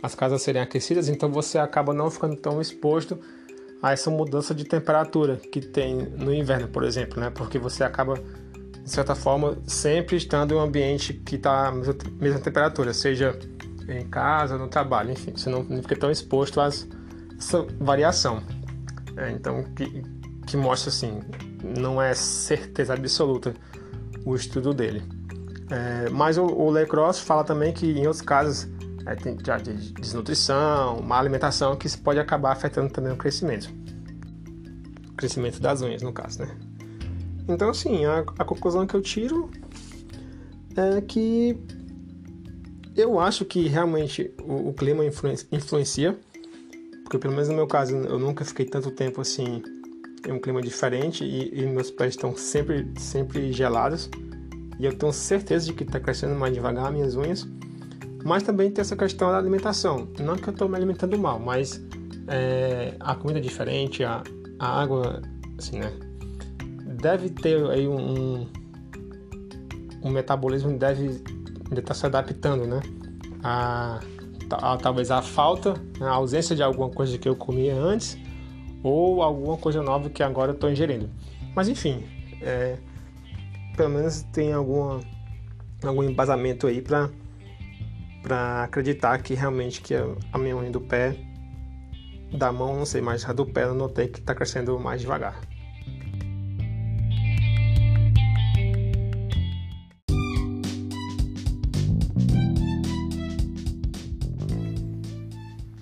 as 0.02 0.16
casas 0.16 0.42
serem 0.42 0.60
aquecidas, 0.60 1.08
então 1.08 1.30
você 1.30 1.56
acaba 1.56 1.94
não 1.94 2.10
ficando 2.10 2.34
tão 2.34 2.60
exposto 2.60 3.16
a 3.80 3.92
essa 3.92 4.10
mudança 4.10 4.52
de 4.52 4.64
temperatura 4.64 5.36
que 5.36 5.60
tem 5.60 5.94
no 5.94 6.34
inverno, 6.34 6.66
por 6.66 6.82
exemplo, 6.82 7.20
né? 7.20 7.30
Porque 7.30 7.56
você 7.56 7.84
acaba, 7.84 8.14
de 8.82 8.90
certa 8.90 9.14
forma, 9.14 9.58
sempre 9.64 10.16
estando 10.16 10.54
em 10.54 10.56
um 10.56 10.60
ambiente 10.60 11.12
que 11.12 11.36
está 11.36 11.68
a 11.68 11.72
mesma 11.72 12.40
temperatura, 12.40 12.92
seja 12.92 13.38
em 13.88 14.08
casa, 14.08 14.58
no 14.58 14.66
trabalho, 14.66 15.12
enfim, 15.12 15.30
você 15.36 15.48
não 15.48 15.64
fica 15.64 15.94
tão 15.94 16.10
exposto 16.10 16.60
a 16.60 16.66
essa 16.66 17.62
variação. 17.78 18.42
É, 19.16 19.30
então, 19.30 19.62
que, 19.76 20.02
que 20.48 20.56
mostra 20.56 20.90
assim, 20.90 21.20
não 21.62 22.02
é 22.02 22.12
certeza 22.12 22.92
absoluta 22.92 23.54
o 24.24 24.34
estudo 24.34 24.74
dele. 24.74 25.17
É, 25.70 26.08
mas 26.10 26.38
o, 26.38 26.44
o 26.44 26.70
Lecross 26.70 27.20
fala 27.20 27.44
também 27.44 27.72
que 27.72 27.86
em 27.86 28.06
outros 28.06 28.22
casos 28.22 28.68
é, 29.06 29.14
tem 29.14 29.36
de 29.36 29.92
desnutrição, 29.92 31.00
má 31.02 31.18
alimentação, 31.18 31.76
que 31.76 31.86
isso 31.86 31.98
pode 32.00 32.18
acabar 32.18 32.52
afetando 32.52 32.90
também 32.90 33.12
o 33.12 33.16
crescimento. 33.16 33.70
O 35.10 35.14
crescimento 35.14 35.60
das 35.60 35.82
unhas, 35.82 36.02
no 36.02 36.12
caso, 36.12 36.40
né? 36.40 36.56
Então, 37.46 37.70
assim, 37.70 38.04
a, 38.04 38.20
a 38.38 38.44
conclusão 38.44 38.86
que 38.86 38.94
eu 38.94 39.02
tiro 39.02 39.50
é 40.76 41.00
que 41.00 41.58
eu 42.94 43.18
acho 43.18 43.44
que 43.44 43.66
realmente 43.68 44.30
o, 44.42 44.68
o 44.68 44.74
clima 44.74 45.04
influencia, 45.04 46.18
porque 47.04 47.18
pelo 47.18 47.32
menos 47.32 47.48
no 47.48 47.54
meu 47.54 47.66
caso 47.66 47.96
eu 47.96 48.18
nunca 48.18 48.44
fiquei 48.44 48.66
tanto 48.66 48.90
tempo 48.90 49.20
assim 49.20 49.62
em 50.26 50.32
um 50.32 50.38
clima 50.38 50.60
diferente 50.60 51.24
e, 51.24 51.62
e 51.62 51.66
meus 51.66 51.90
pés 51.90 52.14
estão 52.14 52.36
sempre, 52.36 52.86
sempre 52.98 53.52
gelados 53.52 54.10
e 54.78 54.84
eu 54.84 54.96
tenho 54.96 55.12
certeza 55.12 55.66
de 55.66 55.72
que 55.72 55.82
está 55.82 55.98
crescendo 55.98 56.34
mais 56.34 56.54
devagar 56.54 56.92
minhas 56.92 57.16
unhas 57.16 57.46
mas 58.24 58.42
também 58.42 58.70
tem 58.70 58.82
essa 58.82 58.96
questão 58.96 59.30
da 59.30 59.38
alimentação. 59.38 60.08
Não 60.20 60.36
que 60.36 60.48
eu 60.48 60.52
estou 60.52 60.68
me 60.68 60.76
alimentando 60.76 61.18
mal, 61.18 61.38
mas 61.38 61.82
é, 62.26 62.94
a 63.00 63.14
comida 63.14 63.38
é 63.38 63.42
diferente, 63.42 64.04
a, 64.04 64.22
a, 64.58 64.80
água, 64.80 65.22
assim, 65.56 65.78
né? 65.78 65.92
Deve 67.00 67.30
ter 67.30 67.64
aí 67.70 67.86
um, 67.86 68.46
um 70.02 70.10
metabolismo 70.10 70.76
deve 70.76 71.22
estar 71.70 71.82
tá 71.82 71.94
se 71.94 72.06
adaptando, 72.06 72.66
né? 72.66 72.80
A, 73.42 74.00
a, 74.50 74.76
talvez 74.76 75.10
a 75.10 75.22
falta, 75.22 75.74
né? 75.98 76.06
a 76.06 76.12
ausência 76.12 76.56
de 76.56 76.62
alguma 76.62 76.90
coisa 76.90 77.16
que 77.16 77.28
eu 77.28 77.36
comia 77.36 77.74
antes 77.74 78.18
ou 78.82 79.22
alguma 79.22 79.56
coisa 79.56 79.82
nova 79.82 80.10
que 80.10 80.22
agora 80.22 80.50
eu 80.50 80.54
estou 80.54 80.70
ingerindo. 80.70 81.08
Mas 81.54 81.68
enfim, 81.68 82.04
é, 82.42 82.76
pelo 83.78 83.90
menos 83.90 84.22
tem 84.32 84.52
alguma, 84.52 85.00
algum 85.84 86.02
embasamento 86.02 86.66
aí 86.66 86.82
para 86.82 87.08
para 88.20 88.64
acreditar 88.64 89.22
que 89.22 89.32
realmente 89.32 89.80
que 89.80 89.94
a 89.94 90.36
minha 90.36 90.56
unha 90.56 90.68
do 90.68 90.80
pé, 90.80 91.16
da 92.36 92.52
mão, 92.52 92.76
não 92.76 92.84
sei, 92.84 93.00
mas 93.00 93.24
a 93.24 93.32
do 93.32 93.46
pé 93.46 93.62
eu 93.62 93.74
notei 93.74 94.08
que 94.08 94.18
está 94.18 94.34
crescendo 94.34 94.78
mais 94.80 95.00
devagar. 95.00 95.40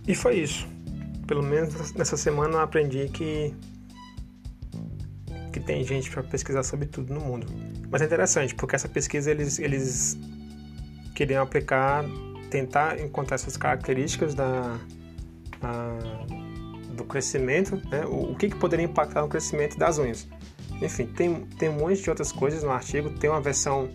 E 0.06 0.14
foi 0.14 0.40
isso. 0.40 0.68
Pelo 1.26 1.42
menos 1.42 1.92
nessa 1.94 2.16
semana 2.18 2.59
eu 2.59 2.61
aprendi 2.61 3.09
que 3.09 3.56
tem 5.66 5.82
gente 5.82 6.09
para 6.11 6.22
pesquisar 6.22 6.62
sobre 6.62 6.87
tudo 6.87 7.12
no 7.12 7.20
mundo. 7.20 7.46
Mas 7.90 8.03
é 8.03 8.05
interessante, 8.05 8.55
porque 8.55 8.75
essa 8.75 8.88
pesquisa 8.88 9.31
eles, 9.31 9.59
eles 9.59 10.18
queriam 11.14 11.42
aplicar, 11.42 12.05
tentar 12.51 13.01
encontrar 13.01 13.37
essas 13.37 13.57
características 13.57 14.35
da, 14.35 14.79
a, 15.62 15.99
do 16.94 17.05
crescimento, 17.05 17.81
né? 17.88 18.05
o, 18.07 18.33
o 18.33 18.37
que, 18.37 18.51
que 18.51 18.57
poderia 18.57 18.85
impactar 18.85 19.22
no 19.22 19.29
crescimento 19.29 19.79
das 19.79 19.99
unhas. 19.99 20.29
Enfim, 20.83 21.07
tem, 21.07 21.42
tem 21.59 21.68
um 21.68 21.75
monte 21.75 22.03
de 22.03 22.11
outras 22.11 22.33
coisas 22.33 22.62
no 22.62 22.70
artigo, 22.70 23.11
tem 23.11 23.31
uma 23.31 23.40
versão. 23.40 23.88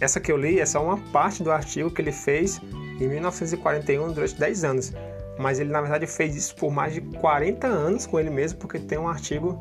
Essa 0.00 0.20
que 0.20 0.30
eu 0.30 0.36
li 0.36 0.60
é 0.60 0.66
só 0.66 0.82
uma 0.82 0.98
parte 1.12 1.42
do 1.42 1.50
artigo 1.50 1.90
que 1.90 2.00
ele 2.00 2.12
fez 2.12 2.60
em 3.00 3.08
1941 3.08 4.12
durante 4.12 4.34
10 4.34 4.64
anos. 4.64 4.92
Mas 5.38 5.60
ele 5.60 5.70
na 5.70 5.80
verdade 5.80 6.06
fez 6.06 6.34
isso 6.34 6.54
por 6.56 6.72
mais 6.72 6.94
de 6.94 7.00
40 7.00 7.66
anos 7.66 8.06
com 8.06 8.18
ele 8.18 8.30
mesmo, 8.30 8.58
porque 8.58 8.78
tem 8.78 8.98
um 8.98 9.08
artigo 9.08 9.56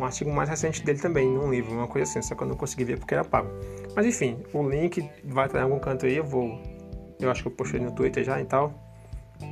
um 0.00 0.04
artigo 0.04 0.32
mais 0.32 0.48
recente 0.48 0.82
dele 0.82 0.98
também, 0.98 1.28
num 1.28 1.50
livro, 1.50 1.72
uma 1.72 1.86
coisa 1.86 2.10
assim, 2.10 2.22
só 2.22 2.34
que 2.34 2.42
eu 2.42 2.48
não 2.48 2.56
consegui 2.56 2.84
ver 2.84 2.98
porque 2.98 3.14
era 3.14 3.24
pago. 3.24 3.50
Mas 3.94 4.06
enfim, 4.06 4.42
o 4.52 4.66
link 4.68 5.08
vai 5.24 5.46
estar 5.46 5.60
em 5.60 5.62
algum 5.62 5.78
canto 5.78 6.06
aí, 6.06 6.16
eu 6.16 6.24
vou. 6.24 6.60
Eu 7.20 7.30
acho 7.30 7.42
que 7.42 7.48
eu 7.48 7.52
postei 7.52 7.78
no 7.78 7.92
Twitter 7.92 8.24
já 8.24 8.40
e 8.40 8.44
tal. 8.46 8.72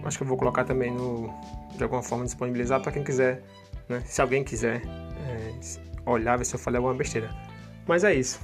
Acho 0.05 0.17
que 0.17 0.25
eu 0.25 0.29
vou 0.29 0.39
colocar 0.39 0.65
também 0.65 0.91
no. 0.91 1.33
De 1.77 1.83
alguma 1.83 2.03
forma 2.03 2.25
disponibilizar 2.25 2.81
para 2.81 2.91
quem 2.91 3.05
quiser, 3.05 3.43
né? 3.89 4.03
Se 4.07 4.23
alguém 4.23 4.43
quiser 4.43 4.83
é, 4.87 5.53
olhar, 6.07 6.37
ver 6.39 6.45
se 6.45 6.55
eu 6.55 6.59
falei 6.59 6.79
alguma 6.79 6.95
besteira. 6.95 7.31
Mas 7.87 8.03
é 8.03 8.15
isso. 8.15 8.41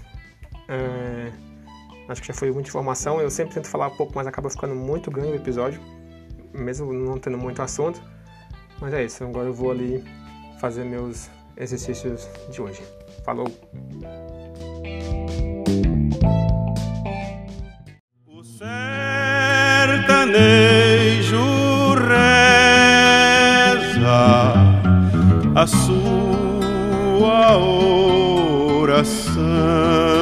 É, 0.69 1.33
acho 2.09 2.21
que 2.21 2.29
já 2.29 2.35
foi 2.35 2.53
muita 2.53 2.69
informação. 2.69 3.21
Eu 3.21 3.31
sempre 3.31 3.55
tento 3.55 3.69
falar 3.69 3.91
pouco, 3.91 4.13
mas 4.15 4.27
acaba 4.27 4.51
ficando 4.51 4.75
muito 4.75 5.11
grande 5.11 5.33
o 5.33 5.35
episódio, 5.37 5.81
mesmo 6.53 6.93
não 6.93 7.19
tendo 7.19 7.39
muito 7.39 7.63
assunto. 7.63 8.01
Mas 8.79 8.93
é 8.93 9.05
isso. 9.05 9.25
Agora 9.25 9.49
eu 9.49 9.55
vou 9.55 9.71
ali 9.71 10.05
fazer 10.61 10.85
meus 10.85 11.31
exercícios 11.57 12.29
de 12.51 12.61
hoje. 12.61 12.83
Falou! 13.25 13.47
O 18.27 18.43
sertanejo 18.45 18.75
reza 21.95 22.95
a 25.55 25.67
sua 25.67 27.57
oração. 28.79 30.14